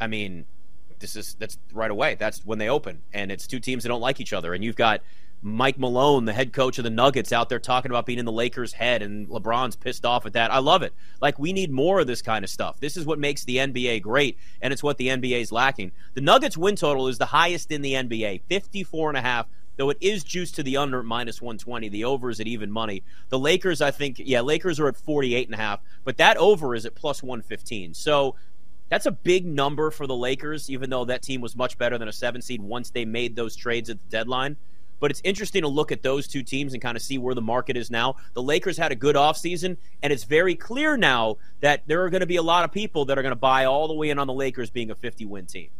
I 0.00 0.06
mean, 0.06 0.46
this 0.98 1.16
is 1.16 1.34
that's 1.34 1.58
right 1.72 1.90
away. 1.90 2.16
That's 2.18 2.44
when 2.44 2.58
they 2.58 2.68
open, 2.68 3.02
and 3.12 3.30
it's 3.30 3.46
two 3.46 3.60
teams 3.60 3.82
that 3.82 3.88
don't 3.88 4.00
like 4.00 4.20
each 4.20 4.32
other, 4.32 4.54
and 4.54 4.64
you've 4.64 4.76
got 4.76 5.02
Mike 5.42 5.78
Malone, 5.78 6.26
the 6.26 6.32
head 6.32 6.52
coach 6.52 6.78
of 6.78 6.84
the 6.84 6.90
Nuggets, 6.90 7.32
out 7.32 7.48
there 7.48 7.58
talking 7.58 7.90
about 7.90 8.04
being 8.04 8.18
in 8.18 8.26
the 8.26 8.32
Lakers' 8.32 8.74
head, 8.74 9.02
and 9.02 9.28
LeBron's 9.28 9.76
pissed 9.76 10.04
off 10.04 10.26
at 10.26 10.34
that. 10.34 10.52
I 10.52 10.58
love 10.58 10.82
it. 10.82 10.92
Like, 11.20 11.38
we 11.38 11.52
need 11.52 11.70
more 11.70 12.00
of 12.00 12.06
this 12.06 12.20
kind 12.20 12.44
of 12.44 12.50
stuff. 12.50 12.78
This 12.80 12.96
is 12.96 13.06
what 13.06 13.18
makes 13.18 13.44
the 13.44 13.56
NBA 13.56 14.02
great, 14.02 14.38
and 14.60 14.72
it's 14.72 14.82
what 14.82 14.98
the 14.98 15.08
NBA 15.08 15.40
is 15.40 15.52
lacking. 15.52 15.92
The 16.14 16.20
Nuggets 16.20 16.58
win 16.58 16.76
total 16.76 17.08
is 17.08 17.16
the 17.16 17.26
highest 17.26 17.70
in 17.72 17.80
the 17.80 17.94
NBA, 17.94 18.42
54 18.48 19.08
and 19.08 19.18
a 19.18 19.22
half, 19.22 19.46
though 19.76 19.90
it 19.90 19.98
is 20.00 20.24
juiced 20.24 20.56
to 20.56 20.62
the 20.62 20.76
under 20.76 21.02
minus 21.02 21.40
120. 21.40 21.88
The 21.88 22.04
over 22.04 22.30
is 22.30 22.40
at 22.40 22.46
even 22.46 22.70
money. 22.70 23.02
The 23.28 23.38
Lakers, 23.38 23.80
I 23.80 23.90
think, 23.90 24.20
yeah, 24.22 24.40
Lakers 24.40 24.78
are 24.78 24.88
at 24.88 24.96
48 24.96 25.48
and 25.48 25.54
a 25.54 25.58
half, 25.58 25.80
but 26.04 26.16
that 26.18 26.36
over 26.36 26.74
is 26.74 26.86
at 26.86 26.94
plus 26.94 27.22
115. 27.22 27.94
So 27.94 28.34
that's 28.90 29.06
a 29.06 29.12
big 29.12 29.46
number 29.46 29.90
for 29.90 30.06
the 30.06 30.16
Lakers, 30.16 30.68
even 30.68 30.90
though 30.90 31.04
that 31.04 31.22
team 31.22 31.40
was 31.40 31.56
much 31.56 31.78
better 31.78 31.96
than 31.96 32.08
a 32.08 32.12
seven 32.12 32.42
seed 32.42 32.60
once 32.60 32.90
they 32.90 33.04
made 33.04 33.36
those 33.36 33.56
trades 33.56 33.88
at 33.88 33.98
the 34.00 34.08
deadline. 34.10 34.56
But 34.98 35.10
it's 35.10 35.22
interesting 35.24 35.62
to 35.62 35.68
look 35.68 35.92
at 35.92 36.02
those 36.02 36.28
two 36.28 36.42
teams 36.42 36.74
and 36.74 36.82
kind 36.82 36.96
of 36.96 37.02
see 37.02 37.16
where 37.16 37.34
the 37.34 37.40
market 37.40 37.76
is 37.76 37.90
now. 37.90 38.16
The 38.34 38.42
Lakers 38.42 38.76
had 38.76 38.92
a 38.92 38.96
good 38.96 39.16
offseason, 39.16 39.78
and 40.02 40.12
it's 40.12 40.24
very 40.24 40.54
clear 40.54 40.96
now 40.96 41.38
that 41.60 41.84
there 41.86 42.04
are 42.04 42.10
going 42.10 42.20
to 42.20 42.26
be 42.26 42.36
a 42.36 42.42
lot 42.42 42.64
of 42.64 42.72
people 42.72 43.06
that 43.06 43.18
are 43.18 43.22
going 43.22 43.30
to 43.30 43.36
buy 43.36 43.64
all 43.64 43.88
the 43.88 43.94
way 43.94 44.10
in 44.10 44.18
on 44.18 44.26
the 44.26 44.34
Lakers 44.34 44.68
being 44.68 44.90
a 44.90 44.94
50 44.94 45.24
win 45.24 45.46
team. 45.46 45.70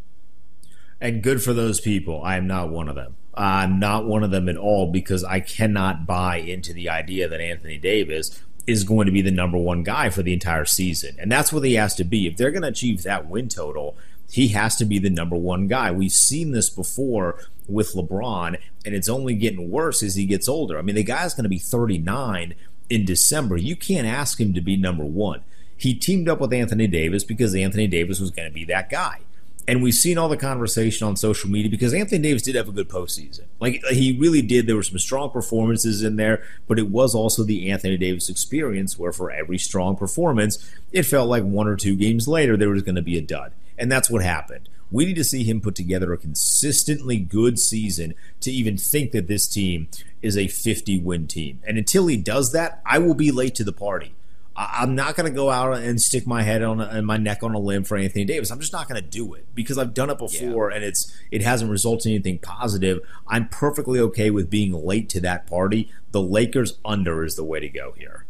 And 1.01 1.23
good 1.23 1.43
for 1.43 1.53
those 1.53 1.81
people. 1.81 2.23
I 2.23 2.37
am 2.37 2.47
not 2.47 2.71
one 2.71 2.89
of 2.89 2.95
them. 2.95 3.17
I'm 3.35 3.79
not 3.79 4.07
one 4.07 4.23
of 4.23 4.31
them 4.31 4.49
at 4.49 4.57
all 4.57 4.91
because 4.91 5.25
I 5.25 5.41
cannot 5.41 6.07
buy 6.07 6.37
into 6.37 6.73
the 6.73 6.91
idea 6.91 7.29
that 7.29 7.41
Anthony 7.41 7.79
Davis 7.79 8.39
is 8.67 8.85
going 8.85 9.07
to 9.07 9.13
be 9.13 9.23
the 9.23 9.31
number 9.31 9.57
one 9.57 9.83
guy 9.83 10.11
for 10.11 10.23
the 10.23 10.35
entire 10.35 10.65
season. 10.65 11.17
And 11.19 11.33
that's 11.33 11.53
what 11.53 11.65
he 11.65 11.75
has 11.75 11.95
to 11.97 12.05
be. 12.05 12.27
If 12.27 12.37
they're 12.37 12.51
going 12.51 12.63
to 12.63 12.69
achieve 12.69 13.03
that 13.05 13.29
win 13.29 13.49
total, 13.49 13.97
he 14.31 14.49
has 14.49 14.77
to 14.77 14.85
be 14.85 14.99
the 14.99 15.11
number 15.11 15.37
one 15.37 15.69
guy. 15.69 15.91
We've 15.91 16.13
seen 16.13 16.53
this 16.53 16.69
before 16.69 17.43
with 17.67 17.95
LeBron, 17.95 18.59
and 18.85 18.95
it's 18.95 19.09
only 19.09 19.35
getting 19.35 19.71
worse 19.71 20.03
as 20.03 20.17
he 20.17 20.27
gets 20.27 20.49
older. 20.49 20.79
I 20.79 20.83
mean, 20.83 20.97
the 20.97 21.03
guy's 21.03 21.35
going 21.35 21.45
to 21.45 21.49
be 21.49 21.59
39 21.59 22.55
in 22.91 23.05
December, 23.05 23.57
you 23.57 23.77
can't 23.77 24.07
ask 24.07 24.39
him 24.39 24.53
to 24.53 24.61
be 24.61 24.77
number 24.77 25.05
one. 25.05 25.43
He 25.77 25.95
teamed 25.95 26.29
up 26.29 26.41
with 26.41 26.53
Anthony 26.53 26.89
Davis 26.89 27.25
because 27.25 27.55
Anthony 27.55 27.87
Davis 27.87 28.21
was 28.21 28.33
going 28.33 28.49
to 28.49 28.53
be 28.53 28.65
that 28.67 28.91
guy. 28.91 29.21
And 29.71 29.85
we've 29.85 29.95
seen 29.95 30.19
all 30.19 30.29
the 30.29 30.37
conversation 30.37 31.07
on 31.07 31.15
social 31.15 31.49
media 31.49 31.71
because 31.71 31.95
Anthony 31.95 32.21
Davis 32.21 32.43
did 32.43 32.57
have 32.57 32.69
a 32.69 32.73
good 32.73 32.89
postseason. 32.89 33.45
Like 33.61 33.81
he 33.85 34.19
really 34.19 34.43
did. 34.43 34.67
There 34.67 34.75
were 34.75 34.83
some 34.83 34.99
strong 34.99 35.31
performances 35.31 36.03
in 36.03 36.17
there, 36.17 36.43
but 36.67 36.81
it 36.81 36.89
was 36.89 37.15
also 37.15 37.45
the 37.45 37.71
Anthony 37.71 37.97
Davis 37.97 38.29
experience 38.29 38.99
where 38.99 39.13
for 39.13 39.31
every 39.31 39.59
strong 39.59 39.97
performance, 39.97 40.59
it 40.91 41.05
felt 41.05 41.29
like 41.29 41.45
one 41.45 41.69
or 41.69 41.77
two 41.77 41.95
games 41.95 42.27
later 42.27 42.57
there 42.57 42.69
was 42.69 42.83
going 42.83 42.97
to 42.97 43.01
be 43.01 43.17
a 43.17 43.21
dud. 43.21 43.53
And 43.79 43.93
that's 43.93 44.11
what 44.11 44.25
happened. 44.25 44.69
We 44.91 45.07
need 45.07 45.15
to 45.15 45.23
see 45.23 45.45
him 45.45 45.61
put 45.61 45.77
together 45.77 46.13
a 46.13 46.19
consistently 46.19 47.19
good 47.19 47.61
season 47.61 48.15
to 48.41 48.51
even 48.51 48.77
think 48.77 49.13
that 49.13 49.29
this 49.29 49.47
team 49.47 49.87
is 50.21 50.37
a 50.37 50.49
50 50.49 50.99
win 50.99 51.29
team. 51.29 51.61
And 51.65 51.79
until 51.79 52.09
he 52.09 52.17
does 52.17 52.51
that, 52.51 52.83
I 52.85 52.99
will 52.99 53.15
be 53.15 53.31
late 53.31 53.55
to 53.55 53.63
the 53.63 53.73
party. 53.73 54.17
I'm 54.61 54.95
not 54.95 55.17
going 55.17 55.31
to 55.31 55.35
go 55.35 55.49
out 55.49 55.79
and 55.79 56.01
stick 56.01 56.27
my 56.27 56.43
head 56.43 56.63
on 56.63 56.83
and 56.83 57.07
my 57.07 57.17
neck 57.17 57.43
on 57.43 57.55
a 57.55 57.59
limb 57.59 57.85
for 57.85 57.97
Anthony 57.97 58.27
Davis. 58.27 58.51
I'm 58.51 58.61
just 58.61 58.75
not 58.75 58.89
going 58.89 59.03
to 59.03 59.09
do 59.09 59.33
it 59.33 59.47
because 59.55 59.79
I've 59.79 59.95
done 59.95 60.11
it 60.11 60.19
before 60.19 60.71
yeah. 60.71 60.77
and 60.77 60.85
it's 60.85 61.17
it 61.31 61.41
hasn't 61.41 61.71
resulted 61.71 62.07
in 62.07 62.13
anything 62.17 62.39
positive. 62.41 63.01
I'm 63.27 63.49
perfectly 63.49 63.99
okay 64.01 64.31
with 64.31 64.51
being 64.51 64.73
late 64.73 65.09
to 65.11 65.21
that 65.21 65.47
party. 65.47 65.91
The 66.11 66.21
Lakers 66.21 66.79
under 66.85 67.25
is 67.25 67.37
the 67.37 67.45
way 67.45 67.61
to 67.61 67.71
go 67.71 67.95
here. 67.97 68.27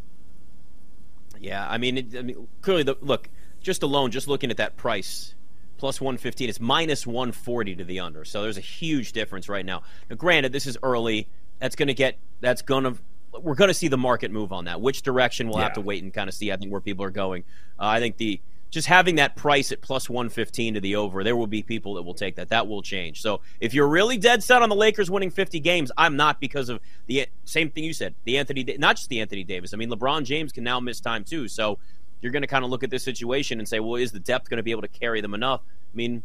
Yeah, 1.40 1.66
I 1.68 1.78
mean, 1.78 1.98
it, 1.98 2.16
I 2.16 2.22
mean 2.22 2.46
clearly, 2.62 2.84
the, 2.84 2.96
look, 3.00 3.28
just 3.60 3.82
alone, 3.82 4.12
just 4.12 4.28
looking 4.28 4.52
at 4.52 4.58
that 4.58 4.76
price, 4.76 5.34
plus 5.78 6.00
115, 6.00 6.48
it's 6.48 6.60
minus 6.60 7.08
140 7.08 7.76
to 7.76 7.84
the 7.84 7.98
under. 7.98 8.24
So 8.24 8.42
there's 8.42 8.58
a 8.58 8.62
huge 8.62 9.12
difference 9.12 9.48
right 9.48 9.66
now. 9.66 9.82
Now, 10.08 10.14
granted, 10.14 10.52
this 10.52 10.66
is 10.66 10.78
early. 10.82 11.28
That's 11.58 11.74
going 11.74 11.88
to 11.88 11.94
get 11.94 12.18
that's 12.40 12.62
going 12.62 12.84
to 12.84 12.94
we're 13.32 13.54
going 13.54 13.68
to 13.68 13.74
see 13.74 13.88
the 13.88 13.98
market 13.98 14.30
move 14.30 14.52
on 14.52 14.64
that. 14.64 14.80
Which 14.80 15.02
direction 15.02 15.48
we'll 15.48 15.58
yeah. 15.58 15.64
have 15.64 15.74
to 15.74 15.80
wait 15.80 16.02
and 16.02 16.12
kind 16.12 16.28
of 16.28 16.34
see. 16.34 16.52
I 16.52 16.56
think 16.56 16.72
where 16.72 16.80
people 16.80 17.04
are 17.04 17.10
going. 17.10 17.44
Uh, 17.78 17.86
I 17.86 18.00
think 18.00 18.16
the 18.16 18.40
just 18.70 18.86
having 18.86 19.16
that 19.16 19.34
price 19.34 19.72
at 19.72 19.80
plus 19.80 20.08
115 20.08 20.74
to 20.74 20.80
the 20.80 20.94
over, 20.94 21.24
there 21.24 21.36
will 21.36 21.48
be 21.48 21.62
people 21.62 21.94
that 21.94 22.02
will 22.02 22.14
take 22.14 22.36
that. 22.36 22.50
That 22.50 22.68
will 22.68 22.82
change. 22.82 23.20
So 23.20 23.40
if 23.58 23.74
you're 23.74 23.88
really 23.88 24.16
dead 24.16 24.44
set 24.44 24.62
on 24.62 24.68
the 24.68 24.76
Lakers 24.76 25.10
winning 25.10 25.30
50 25.30 25.58
games, 25.58 25.90
I'm 25.96 26.16
not 26.16 26.40
because 26.40 26.68
of 26.68 26.80
the 27.06 27.26
same 27.44 27.70
thing 27.70 27.82
you 27.82 27.92
said. 27.92 28.14
The 28.24 28.38
Anthony, 28.38 28.64
not 28.78 28.96
just 28.96 29.08
the 29.08 29.20
Anthony 29.20 29.42
Davis. 29.42 29.74
I 29.74 29.76
mean, 29.76 29.90
LeBron 29.90 30.24
James 30.24 30.52
can 30.52 30.62
now 30.62 30.78
miss 30.78 31.00
time 31.00 31.24
too. 31.24 31.48
So 31.48 31.78
you're 32.20 32.30
going 32.30 32.42
to 32.42 32.48
kind 32.48 32.64
of 32.64 32.70
look 32.70 32.84
at 32.84 32.90
this 32.90 33.02
situation 33.02 33.58
and 33.58 33.68
say, 33.68 33.80
well, 33.80 33.96
is 33.96 34.12
the 34.12 34.20
depth 34.20 34.48
going 34.48 34.58
to 34.58 34.62
be 34.62 34.70
able 34.70 34.82
to 34.82 34.88
carry 34.88 35.20
them 35.20 35.34
enough? 35.34 35.62
I 35.66 35.96
mean, 35.96 36.22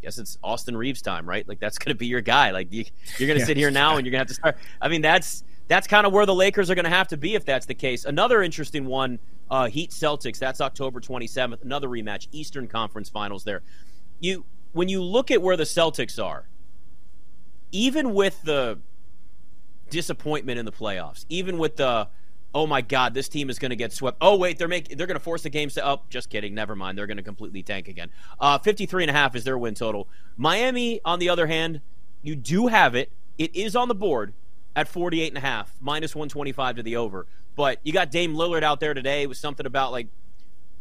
guess 0.00 0.18
it's 0.18 0.38
Austin 0.44 0.76
Reaves 0.76 1.02
time, 1.02 1.28
right? 1.28 1.46
Like 1.48 1.58
that's 1.58 1.78
going 1.78 1.94
to 1.94 1.98
be 1.98 2.06
your 2.06 2.20
guy. 2.20 2.50
Like 2.52 2.72
you, 2.72 2.84
are 3.20 3.26
going 3.26 3.38
to 3.38 3.44
sit 3.44 3.56
here 3.56 3.70
now 3.70 3.96
and 3.96 4.06
you're 4.06 4.12
going 4.12 4.24
to 4.24 4.28
have 4.28 4.28
to 4.28 4.34
start. 4.34 4.58
I 4.80 4.88
mean, 4.88 5.02
that's 5.02 5.42
that's 5.70 5.86
kind 5.86 6.04
of 6.04 6.12
where 6.12 6.26
the 6.26 6.34
Lakers 6.34 6.68
are 6.68 6.74
going 6.74 6.84
to 6.84 6.90
have 6.90 7.06
to 7.08 7.16
be 7.16 7.36
if 7.36 7.44
that's 7.44 7.64
the 7.64 7.76
case. 7.76 8.04
Another 8.04 8.42
interesting 8.42 8.86
one, 8.86 9.20
uh, 9.52 9.68
Heat 9.68 9.90
Celtics. 9.92 10.36
That's 10.36 10.60
October 10.60 10.98
27th. 10.98 11.62
Another 11.62 11.88
rematch, 11.88 12.26
Eastern 12.32 12.66
Conference 12.66 13.08
Finals. 13.08 13.44
There, 13.44 13.62
you 14.18 14.44
when 14.72 14.88
you 14.88 15.00
look 15.00 15.30
at 15.30 15.40
where 15.40 15.56
the 15.56 15.62
Celtics 15.62 16.22
are, 16.22 16.48
even 17.70 18.14
with 18.14 18.42
the 18.42 18.80
disappointment 19.90 20.58
in 20.58 20.64
the 20.64 20.72
playoffs, 20.72 21.24
even 21.28 21.56
with 21.56 21.76
the 21.76 22.08
oh 22.52 22.66
my 22.66 22.80
god, 22.80 23.14
this 23.14 23.28
team 23.28 23.48
is 23.48 23.60
going 23.60 23.70
to 23.70 23.76
get 23.76 23.92
swept. 23.92 24.18
Oh 24.20 24.36
wait, 24.36 24.58
they're 24.58 24.66
making 24.66 24.98
they're 24.98 25.06
going 25.06 25.18
to 25.18 25.22
force 25.22 25.44
the 25.44 25.50
games 25.50 25.74
to 25.74 25.86
up. 25.86 26.00
Oh, 26.02 26.06
just 26.10 26.30
kidding, 26.30 26.52
never 26.52 26.74
mind. 26.74 26.98
They're 26.98 27.06
going 27.06 27.16
to 27.16 27.22
completely 27.22 27.62
tank 27.62 27.86
again. 27.86 28.10
Uh, 28.40 28.58
53 28.58 29.04
and 29.04 29.10
a 29.10 29.14
half 29.14 29.36
is 29.36 29.44
their 29.44 29.56
win 29.56 29.76
total. 29.76 30.08
Miami, 30.36 31.00
on 31.04 31.20
the 31.20 31.28
other 31.28 31.46
hand, 31.46 31.80
you 32.22 32.34
do 32.34 32.66
have 32.66 32.96
it. 32.96 33.12
It 33.38 33.54
is 33.54 33.76
on 33.76 33.86
the 33.86 33.94
board 33.94 34.34
at 34.76 34.88
48 34.88 35.28
and 35.28 35.38
a 35.38 35.40
half, 35.40 35.74
minus 35.80 36.14
125 36.14 36.76
to 36.76 36.82
the 36.82 36.96
over. 36.96 37.26
But 37.56 37.80
you 37.82 37.92
got 37.92 38.10
Dame 38.10 38.34
Lillard 38.34 38.62
out 38.62 38.80
there 38.80 38.94
today 38.94 39.26
with 39.26 39.36
something 39.36 39.66
about 39.66 39.92
like 39.92 40.08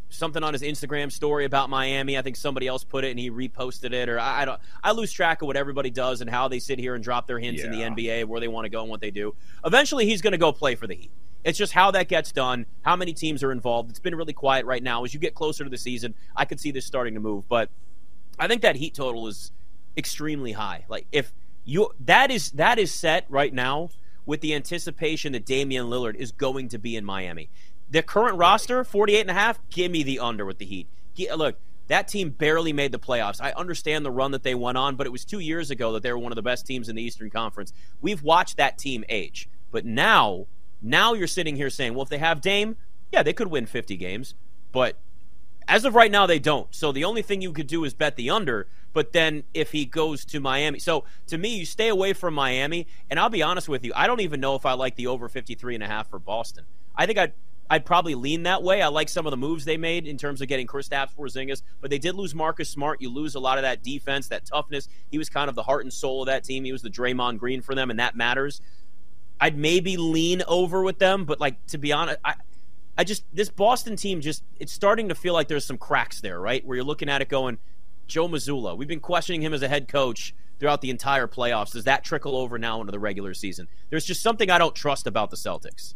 something 0.09 0.43
on 0.43 0.53
his 0.53 0.61
Instagram 0.61 1.11
story 1.11 1.45
about 1.45 1.69
Miami. 1.69 2.17
I 2.17 2.21
think 2.21 2.35
somebody 2.35 2.67
else 2.67 2.83
put 2.83 3.03
it 3.03 3.11
and 3.11 3.19
he 3.19 3.31
reposted 3.31 3.93
it, 3.93 4.09
or 4.09 4.19
I, 4.19 4.41
I 4.41 4.45
don't. 4.45 4.59
I 4.83 4.91
lose 4.91 5.11
track 5.11 5.41
of 5.41 5.47
what 5.47 5.57
everybody 5.57 5.89
does 5.89 6.21
and 6.21 6.29
how 6.29 6.47
they 6.47 6.59
sit 6.59 6.79
here 6.79 6.95
and 6.95 7.03
drop 7.03 7.27
their 7.27 7.39
hints 7.39 7.61
yeah. 7.61 7.67
in 7.67 7.95
the 7.95 8.03
NBA 8.03 8.25
where 8.25 8.39
they 8.39 8.47
want 8.47 8.65
to 8.65 8.69
go 8.69 8.81
and 8.81 8.89
what 8.89 9.01
they 9.01 9.11
do. 9.11 9.35
Eventually, 9.65 10.05
he's 10.05 10.21
going 10.21 10.31
to 10.31 10.37
go 10.37 10.51
play 10.51 10.75
for 10.75 10.87
the 10.87 10.95
Heat. 10.95 11.11
It's 11.43 11.57
just 11.57 11.71
how 11.71 11.91
that 11.91 12.09
gets 12.09 12.33
done, 12.33 12.65
how 12.81 12.97
many 12.97 13.13
teams 13.13 13.43
are 13.43 13.51
involved. 13.51 13.89
It's 13.89 13.99
been 13.99 14.15
really 14.15 14.33
quiet 14.33 14.65
right 14.65 14.83
now. 14.83 15.05
As 15.05 15.13
you 15.13 15.21
get 15.21 15.35
closer 15.35 15.63
to 15.63 15.69
the 15.69 15.77
season, 15.77 16.13
I 16.35 16.43
could 16.43 16.59
see 16.59 16.71
this 16.71 16.85
starting 16.85 17.13
to 17.13 17.21
move, 17.21 17.47
but 17.47 17.69
I 18.37 18.47
think 18.47 18.61
that 18.63 18.75
Heat 18.75 18.93
total 18.93 19.25
is 19.27 19.51
extremely 19.95 20.51
high. 20.51 20.85
Like 20.89 21.07
if 21.11 21.31
you 21.65 21.91
that 21.99 22.31
is 22.31 22.51
that 22.51 22.79
is 22.79 22.91
set 22.91 23.25
right 23.29 23.53
now 23.53 23.89
with 24.25 24.41
the 24.41 24.53
anticipation 24.53 25.33
that 25.33 25.45
Damian 25.45 25.87
Lillard 25.87 26.15
is 26.15 26.31
going 26.31 26.69
to 26.69 26.77
be 26.77 26.95
in 26.95 27.03
Miami. 27.03 27.49
The 27.89 28.03
current 28.03 28.37
roster, 28.37 28.83
48 28.83 29.21
and 29.21 29.31
a 29.31 29.33
half, 29.33 29.59
give 29.69 29.91
me 29.91 30.03
the 30.03 30.19
under 30.19 30.45
with 30.45 30.59
the 30.59 30.65
Heat. 30.65 30.87
Look, 31.35 31.57
that 31.87 32.07
team 32.07 32.29
barely 32.29 32.71
made 32.71 32.91
the 32.91 32.99
playoffs. 32.99 33.41
I 33.41 33.51
understand 33.53 34.05
the 34.05 34.11
run 34.11 34.29
that 34.31 34.43
they 34.43 34.53
went 34.53 34.77
on, 34.77 34.95
but 34.95 35.07
it 35.07 35.09
was 35.09 35.25
2 35.25 35.39
years 35.39 35.71
ago 35.71 35.93
that 35.93 36.03
they 36.03 36.11
were 36.11 36.19
one 36.19 36.31
of 36.31 36.35
the 36.35 36.43
best 36.43 36.67
teams 36.67 36.87
in 36.87 36.95
the 36.95 37.01
Eastern 37.01 37.31
Conference. 37.31 37.73
We've 37.99 38.21
watched 38.21 38.57
that 38.57 38.77
team 38.77 39.03
age. 39.09 39.49
But 39.71 39.85
now, 39.85 40.45
now 40.83 41.13
you're 41.13 41.25
sitting 41.25 41.55
here 41.55 41.71
saying, 41.71 41.95
well, 41.95 42.03
if 42.03 42.09
they 42.09 42.19
have 42.19 42.41
Dame, 42.41 42.77
yeah, 43.11 43.23
they 43.23 43.33
could 43.33 43.47
win 43.47 43.65
50 43.65 43.97
games, 43.97 44.35
but 44.71 44.97
as 45.67 45.83
of 45.83 45.95
right 45.95 46.11
now, 46.11 46.27
they 46.27 46.37
don't. 46.37 46.67
So 46.73 46.91
the 46.91 47.05
only 47.05 47.23
thing 47.23 47.41
you 47.41 47.53
could 47.53 47.67
do 47.67 47.83
is 47.83 47.95
bet 47.95 48.15
the 48.15 48.29
under. 48.29 48.67
But 48.93 49.13
then 49.13 49.43
if 49.53 49.71
he 49.71 49.85
goes 49.85 50.25
to 50.25 50.39
Miami, 50.39 50.79
so 50.79 51.05
to 51.27 51.37
me, 51.37 51.55
you 51.55 51.65
stay 51.65 51.89
away 51.89 52.13
from 52.13 52.33
Miami. 52.33 52.87
And 53.09 53.19
I'll 53.19 53.29
be 53.29 53.43
honest 53.43 53.69
with 53.69 53.85
you, 53.85 53.91
I 53.95 54.07
don't 54.07 54.21
even 54.21 54.39
know 54.39 54.55
if 54.55 54.65
I 54.65 54.73
like 54.73 54.95
the 54.95 55.07
over 55.07 55.29
53 55.29 55.75
and 55.75 55.83
a 55.83 55.87
half 55.87 56.09
for 56.09 56.19
Boston. 56.19 56.65
I 56.95 57.05
think 57.05 57.17
I'd 57.17 57.33
I'd 57.71 57.85
probably 57.85 58.15
lean 58.15 58.43
that 58.43 58.63
way. 58.63 58.81
I 58.81 58.87
like 58.87 59.09
some 59.09 59.27
of 59.27 59.31
the 59.31 59.37
moves 59.37 59.63
they 59.63 59.77
made 59.77 60.07
in 60.07 60.17
terms 60.17 60.41
of 60.41 60.47
getting 60.47 60.65
Kristaps 60.65 61.15
Porzingis, 61.15 61.61
but 61.81 61.91
they 61.91 61.99
did 61.99 62.15
lose 62.15 62.33
Marcus 62.33 62.67
Smart. 62.67 62.99
You 62.99 63.09
lose 63.09 63.35
a 63.35 63.39
lot 63.39 63.59
of 63.59 63.61
that 63.61 63.83
defense, 63.83 64.27
that 64.29 64.45
toughness. 64.45 64.89
He 65.11 65.19
was 65.19 65.29
kind 65.29 65.49
of 65.49 65.55
the 65.55 65.61
heart 65.61 65.85
and 65.85 65.93
soul 65.93 66.23
of 66.23 66.25
that 66.25 66.43
team. 66.43 66.63
He 66.63 66.71
was 66.71 66.81
the 66.81 66.89
Draymond 66.89 67.37
Green 67.37 67.61
for 67.61 67.75
them, 67.75 67.91
and 67.91 67.99
that 67.99 68.15
matters. 68.15 68.59
I'd 69.39 69.55
maybe 69.55 69.97
lean 69.97 70.41
over 70.47 70.81
with 70.81 70.97
them, 70.97 71.25
but 71.25 71.39
like 71.39 71.63
to 71.67 71.77
be 71.77 71.93
honest, 71.93 72.17
I, 72.25 72.33
I 72.97 73.03
just 73.03 73.23
this 73.33 73.49
Boston 73.49 73.95
team 73.95 74.19
just 74.19 74.43
it's 74.59 74.73
starting 74.73 75.09
to 75.09 75.15
feel 75.15 75.33
like 75.33 75.47
there's 75.47 75.63
some 75.63 75.77
cracks 75.77 76.21
there, 76.21 76.39
right? 76.41 76.65
Where 76.65 76.75
you're 76.75 76.85
looking 76.85 77.07
at 77.07 77.21
it 77.21 77.29
going, 77.29 77.59
Joe 78.09 78.27
Mazzulla. 78.27 78.75
We've 78.77 78.87
been 78.87 78.99
questioning 78.99 79.41
him 79.41 79.53
as 79.53 79.61
a 79.61 79.67
head 79.67 79.87
coach 79.87 80.33
throughout 80.59 80.81
the 80.81 80.89
entire 80.89 81.27
playoffs. 81.27 81.71
Does 81.71 81.85
that 81.85 82.03
trickle 82.03 82.35
over 82.35 82.57
now 82.57 82.81
into 82.81 82.91
the 82.91 82.99
regular 82.99 83.33
season? 83.33 83.67
There's 83.89 84.05
just 84.05 84.21
something 84.21 84.49
I 84.49 84.57
don't 84.57 84.75
trust 84.75 85.07
about 85.07 85.29
the 85.29 85.37
Celtics. 85.37 85.93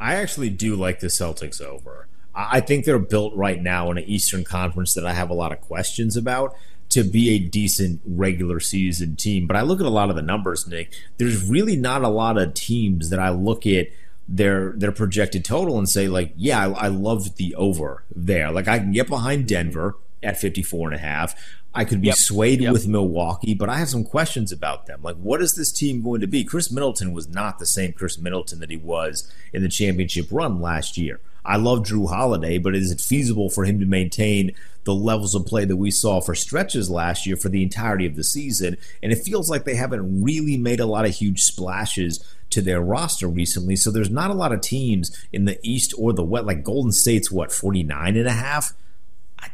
I 0.00 0.14
actually 0.14 0.50
do 0.50 0.74
like 0.74 1.00
the 1.00 1.08
Celtics 1.08 1.60
over. 1.60 2.08
I 2.34 2.60
think 2.60 2.84
they're 2.84 2.98
built 2.98 3.34
right 3.34 3.60
now 3.60 3.90
in 3.90 3.98
an 3.98 4.04
Eastern 4.04 4.44
Conference 4.44 4.94
that 4.94 5.04
I 5.04 5.12
have 5.12 5.30
a 5.30 5.34
lot 5.34 5.52
of 5.52 5.60
questions 5.60 6.16
about 6.16 6.54
to 6.90 7.04
be 7.04 7.30
a 7.30 7.38
decent 7.38 8.00
regular 8.04 8.60
season 8.60 9.16
team. 9.16 9.46
But 9.46 9.56
I 9.56 9.62
look 9.62 9.80
at 9.80 9.86
a 9.86 9.90
lot 9.90 10.10
of 10.10 10.16
the 10.16 10.22
numbers, 10.22 10.66
Nick. 10.66 10.92
There's 11.18 11.44
really 11.44 11.76
not 11.76 12.02
a 12.02 12.08
lot 12.08 12.38
of 12.38 12.54
teams 12.54 13.10
that 13.10 13.18
I 13.18 13.30
look 13.30 13.66
at 13.66 13.88
their 14.28 14.72
their 14.76 14.92
projected 14.92 15.44
total 15.44 15.76
and 15.76 15.88
say 15.88 16.06
like, 16.08 16.32
yeah, 16.36 16.68
I, 16.68 16.86
I 16.86 16.88
love 16.88 17.36
the 17.36 17.54
over 17.56 18.04
there. 18.14 18.50
Like 18.50 18.68
I 18.68 18.78
can 18.78 18.92
get 18.92 19.08
behind 19.08 19.48
Denver 19.48 19.96
at 20.22 20.40
54 20.40 20.88
and 20.88 20.96
a 20.96 20.98
half. 20.98 21.34
I 21.72 21.84
could 21.84 22.00
be 22.00 22.08
yep. 22.08 22.16
swayed 22.16 22.60
yep. 22.60 22.72
with 22.72 22.88
Milwaukee, 22.88 23.54
but 23.54 23.68
I 23.68 23.78
have 23.78 23.88
some 23.88 24.04
questions 24.04 24.50
about 24.50 24.86
them. 24.86 25.00
Like, 25.02 25.16
what 25.16 25.40
is 25.40 25.54
this 25.54 25.70
team 25.70 26.02
going 26.02 26.20
to 26.20 26.26
be? 26.26 26.42
Khris 26.42 26.70
Middleton 26.70 27.12
was 27.12 27.28
not 27.28 27.58
the 27.58 27.66
same 27.66 27.92
Khris 27.92 28.18
Middleton 28.18 28.58
that 28.58 28.70
he 28.70 28.76
was 28.76 29.30
in 29.52 29.62
the 29.62 29.68
championship 29.68 30.26
run 30.30 30.60
last 30.60 30.98
year. 30.98 31.20
I 31.44 31.56
love 31.56 31.80
Jrue 31.80 32.08
Holiday, 32.08 32.58
but 32.58 32.74
is 32.74 32.90
it 32.90 33.00
feasible 33.00 33.50
for 33.50 33.64
him 33.64 33.78
to 33.80 33.86
maintain 33.86 34.52
the 34.84 34.94
levels 34.94 35.34
of 35.34 35.46
play 35.46 35.64
that 35.64 35.76
we 35.76 35.90
saw 35.90 36.20
for 36.20 36.34
stretches 36.34 36.90
last 36.90 37.26
year 37.26 37.36
for 37.36 37.48
the 37.48 37.62
entirety 37.62 38.04
of 38.04 38.16
the 38.16 38.24
season? 38.24 38.76
And 39.02 39.12
it 39.12 39.22
feels 39.22 39.48
like 39.48 39.64
they 39.64 39.76
haven't 39.76 40.22
really 40.22 40.56
made 40.56 40.80
a 40.80 40.86
lot 40.86 41.06
of 41.06 41.14
huge 41.14 41.42
splashes 41.42 42.24
to 42.50 42.60
their 42.60 42.80
roster 42.80 43.28
recently. 43.28 43.76
So 43.76 43.90
there's 43.90 44.10
not 44.10 44.30
a 44.30 44.34
lot 44.34 44.52
of 44.52 44.60
teams 44.60 45.16
in 45.32 45.44
the 45.44 45.58
East 45.62 45.94
or 45.96 46.12
the 46.12 46.24
West. 46.24 46.46
Like 46.46 46.64
Golden 46.64 46.92
State's 46.92 47.30
what, 47.30 47.52
49 47.52 48.16
and 48.16 48.26
a 48.26 48.32
half? 48.32 48.72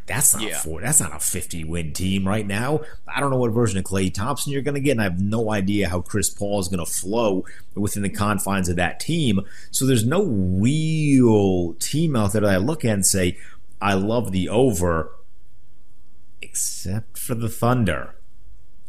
That's 0.06 0.34
not 0.34 0.42
yeah. 0.42 0.58
four. 0.58 0.80
That's 0.80 1.00
not 1.00 1.14
a 1.14 1.18
50 1.18 1.64
win 1.64 1.92
team 1.92 2.26
right 2.26 2.46
now. 2.46 2.80
I 3.08 3.20
don't 3.20 3.30
know 3.30 3.38
what 3.38 3.50
version 3.50 3.78
of 3.78 3.84
Klay 3.84 4.12
Thompson 4.12 4.52
you're 4.52 4.62
going 4.62 4.74
to 4.74 4.80
get, 4.80 4.92
and 4.92 5.00
I 5.00 5.04
have 5.04 5.20
no 5.20 5.50
idea 5.50 5.88
how 5.88 6.00
Chris 6.00 6.30
Paul 6.30 6.60
is 6.60 6.68
going 6.68 6.84
to 6.84 6.90
flow 6.90 7.44
within 7.74 8.02
the 8.02 8.08
confines 8.08 8.68
of 8.68 8.76
that 8.76 9.00
team. 9.00 9.40
So 9.70 9.84
there's 9.84 10.06
no 10.06 10.24
real 10.24 11.74
team 11.74 12.14
out 12.14 12.32
there 12.32 12.42
that 12.42 12.50
I 12.50 12.56
look 12.58 12.84
at 12.84 12.92
and 12.94 13.06
say, 13.06 13.36
I 13.80 13.94
love 13.94 14.32
the 14.32 14.48
over, 14.48 15.12
except 16.40 17.18
for 17.18 17.34
the 17.34 17.48
Thunder. 17.48 18.14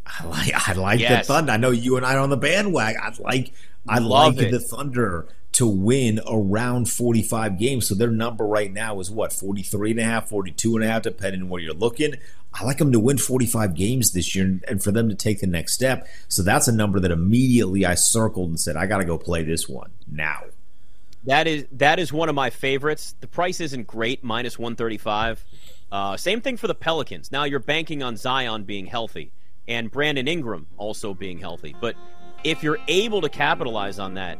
I 0.05 0.25
like 0.25 0.69
I 0.69 0.73
like 0.73 0.99
yes. 0.99 1.27
the 1.27 1.33
Thunder. 1.33 1.51
I 1.51 1.57
know 1.57 1.71
you 1.71 1.97
and 1.97 2.05
I 2.05 2.15
are 2.15 2.19
on 2.19 2.29
the 2.29 2.37
bandwagon. 2.37 3.01
I 3.03 3.11
like 3.19 3.53
I 3.89 3.99
Love 3.99 4.37
like 4.37 4.47
it. 4.47 4.51
the 4.51 4.59
Thunder 4.59 5.27
to 5.57 5.65
win 5.65 6.21
around 6.27 6.87
45 6.87 7.57
games. 7.57 7.87
So 7.87 7.95
their 7.95 8.11
number 8.11 8.45
right 8.45 8.71
now 8.71 8.99
is 8.99 9.09
what, 9.09 9.33
43 9.33 9.89
and 9.91 9.99
a 9.99 10.03
half, 10.03 10.29
42 10.29 10.75
and 10.75 10.85
a 10.85 10.87
half, 10.87 11.01
depending 11.01 11.41
on 11.41 11.49
where 11.49 11.59
you're 11.59 11.73
looking. 11.73 12.13
I 12.53 12.63
like 12.63 12.77
them 12.77 12.91
to 12.91 12.99
win 12.99 13.17
45 13.17 13.73
games 13.73 14.11
this 14.11 14.35
year 14.35 14.59
and 14.67 14.83
for 14.83 14.91
them 14.91 15.09
to 15.09 15.15
take 15.15 15.39
the 15.39 15.47
next 15.47 15.73
step. 15.73 16.07
So 16.27 16.43
that's 16.43 16.67
a 16.67 16.71
number 16.71 16.99
that 16.99 17.09
immediately 17.09 17.87
I 17.87 17.95
circled 17.95 18.49
and 18.49 18.59
said, 18.59 18.77
I 18.77 18.85
got 18.85 18.99
to 18.99 19.05
go 19.05 19.17
play 19.17 19.41
this 19.41 19.67
one 19.67 19.89
now. 20.07 20.43
That 21.25 21.47
is 21.47 21.65
that 21.71 21.97
is 21.97 22.13
one 22.13 22.29
of 22.29 22.35
my 22.35 22.51
favorites. 22.51 23.15
The 23.19 23.27
price 23.27 23.59
isn't 23.59 23.87
great, 23.87 24.23
minus 24.23 24.57
one 24.57 24.75
thirty 24.75 24.97
five. 24.97 25.43
Uh, 25.91 26.15
same 26.15 26.39
thing 26.39 26.55
for 26.55 26.67
the 26.67 26.75
Pelicans. 26.75 27.33
Now 27.33 27.43
you're 27.43 27.59
banking 27.59 28.01
on 28.01 28.15
Zion 28.15 28.63
being 28.63 28.85
healthy 28.85 29.31
and 29.67 29.91
Brandon 29.91 30.27
Ingram 30.27 30.67
also 30.77 31.13
being 31.13 31.39
healthy. 31.39 31.75
But 31.81 31.95
if 32.43 32.63
you're 32.63 32.77
able 32.87 33.21
to 33.21 33.29
capitalize 33.29 33.99
on 33.99 34.13
that, 34.13 34.37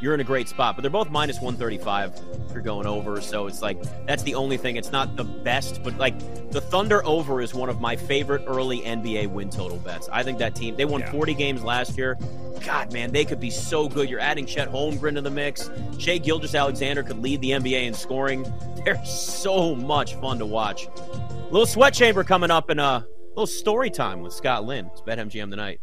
you're 0.00 0.14
in 0.14 0.20
a 0.20 0.24
great 0.24 0.48
spot. 0.48 0.76
But 0.76 0.82
they're 0.82 0.90
both 0.90 1.10
minus 1.10 1.36
135 1.36 2.14
if 2.46 2.52
you're 2.52 2.62
going 2.62 2.86
over. 2.86 3.20
So 3.20 3.46
it's 3.46 3.62
like 3.62 3.82
that's 4.06 4.22
the 4.22 4.34
only 4.34 4.56
thing. 4.56 4.76
It's 4.76 4.92
not 4.92 5.16
the 5.16 5.24
best, 5.24 5.82
but 5.82 5.96
like 5.98 6.18
the 6.50 6.60
Thunder 6.60 7.04
over 7.04 7.40
is 7.40 7.54
one 7.54 7.68
of 7.68 7.80
my 7.80 7.96
favorite 7.96 8.44
early 8.46 8.80
NBA 8.80 9.28
win 9.28 9.50
total 9.50 9.78
bets. 9.78 10.08
I 10.12 10.22
think 10.22 10.38
that 10.38 10.54
team, 10.54 10.76
they 10.76 10.84
won 10.84 11.00
yeah. 11.00 11.12
40 11.12 11.34
games 11.34 11.62
last 11.62 11.96
year. 11.96 12.18
God, 12.64 12.92
man, 12.92 13.12
they 13.12 13.24
could 13.24 13.40
be 13.40 13.50
so 13.50 13.88
good. 13.88 14.08
You're 14.08 14.20
adding 14.20 14.46
Chet 14.46 14.70
Holmgren 14.70 15.14
to 15.14 15.20
the 15.20 15.30
mix. 15.30 15.70
Shai 15.98 16.18
Gilgeous-Alexander 16.18 17.02
could 17.02 17.18
lead 17.18 17.40
the 17.40 17.50
NBA 17.50 17.84
in 17.84 17.94
scoring. 17.94 18.50
They're 18.84 19.04
so 19.04 19.74
much 19.74 20.14
fun 20.14 20.38
to 20.38 20.46
watch. 20.46 20.86
A 20.86 21.48
little 21.50 21.66
sweat 21.66 21.94
chamber 21.94 22.24
coming 22.24 22.50
up 22.50 22.70
in 22.70 22.78
a 22.78 23.06
little 23.30 23.46
story 23.46 23.90
time 23.90 24.22
with 24.22 24.32
Scott 24.32 24.64
Lynn. 24.64 24.90
It's 24.92 25.02
BetMGM 25.02 25.50
tonight. 25.50 25.80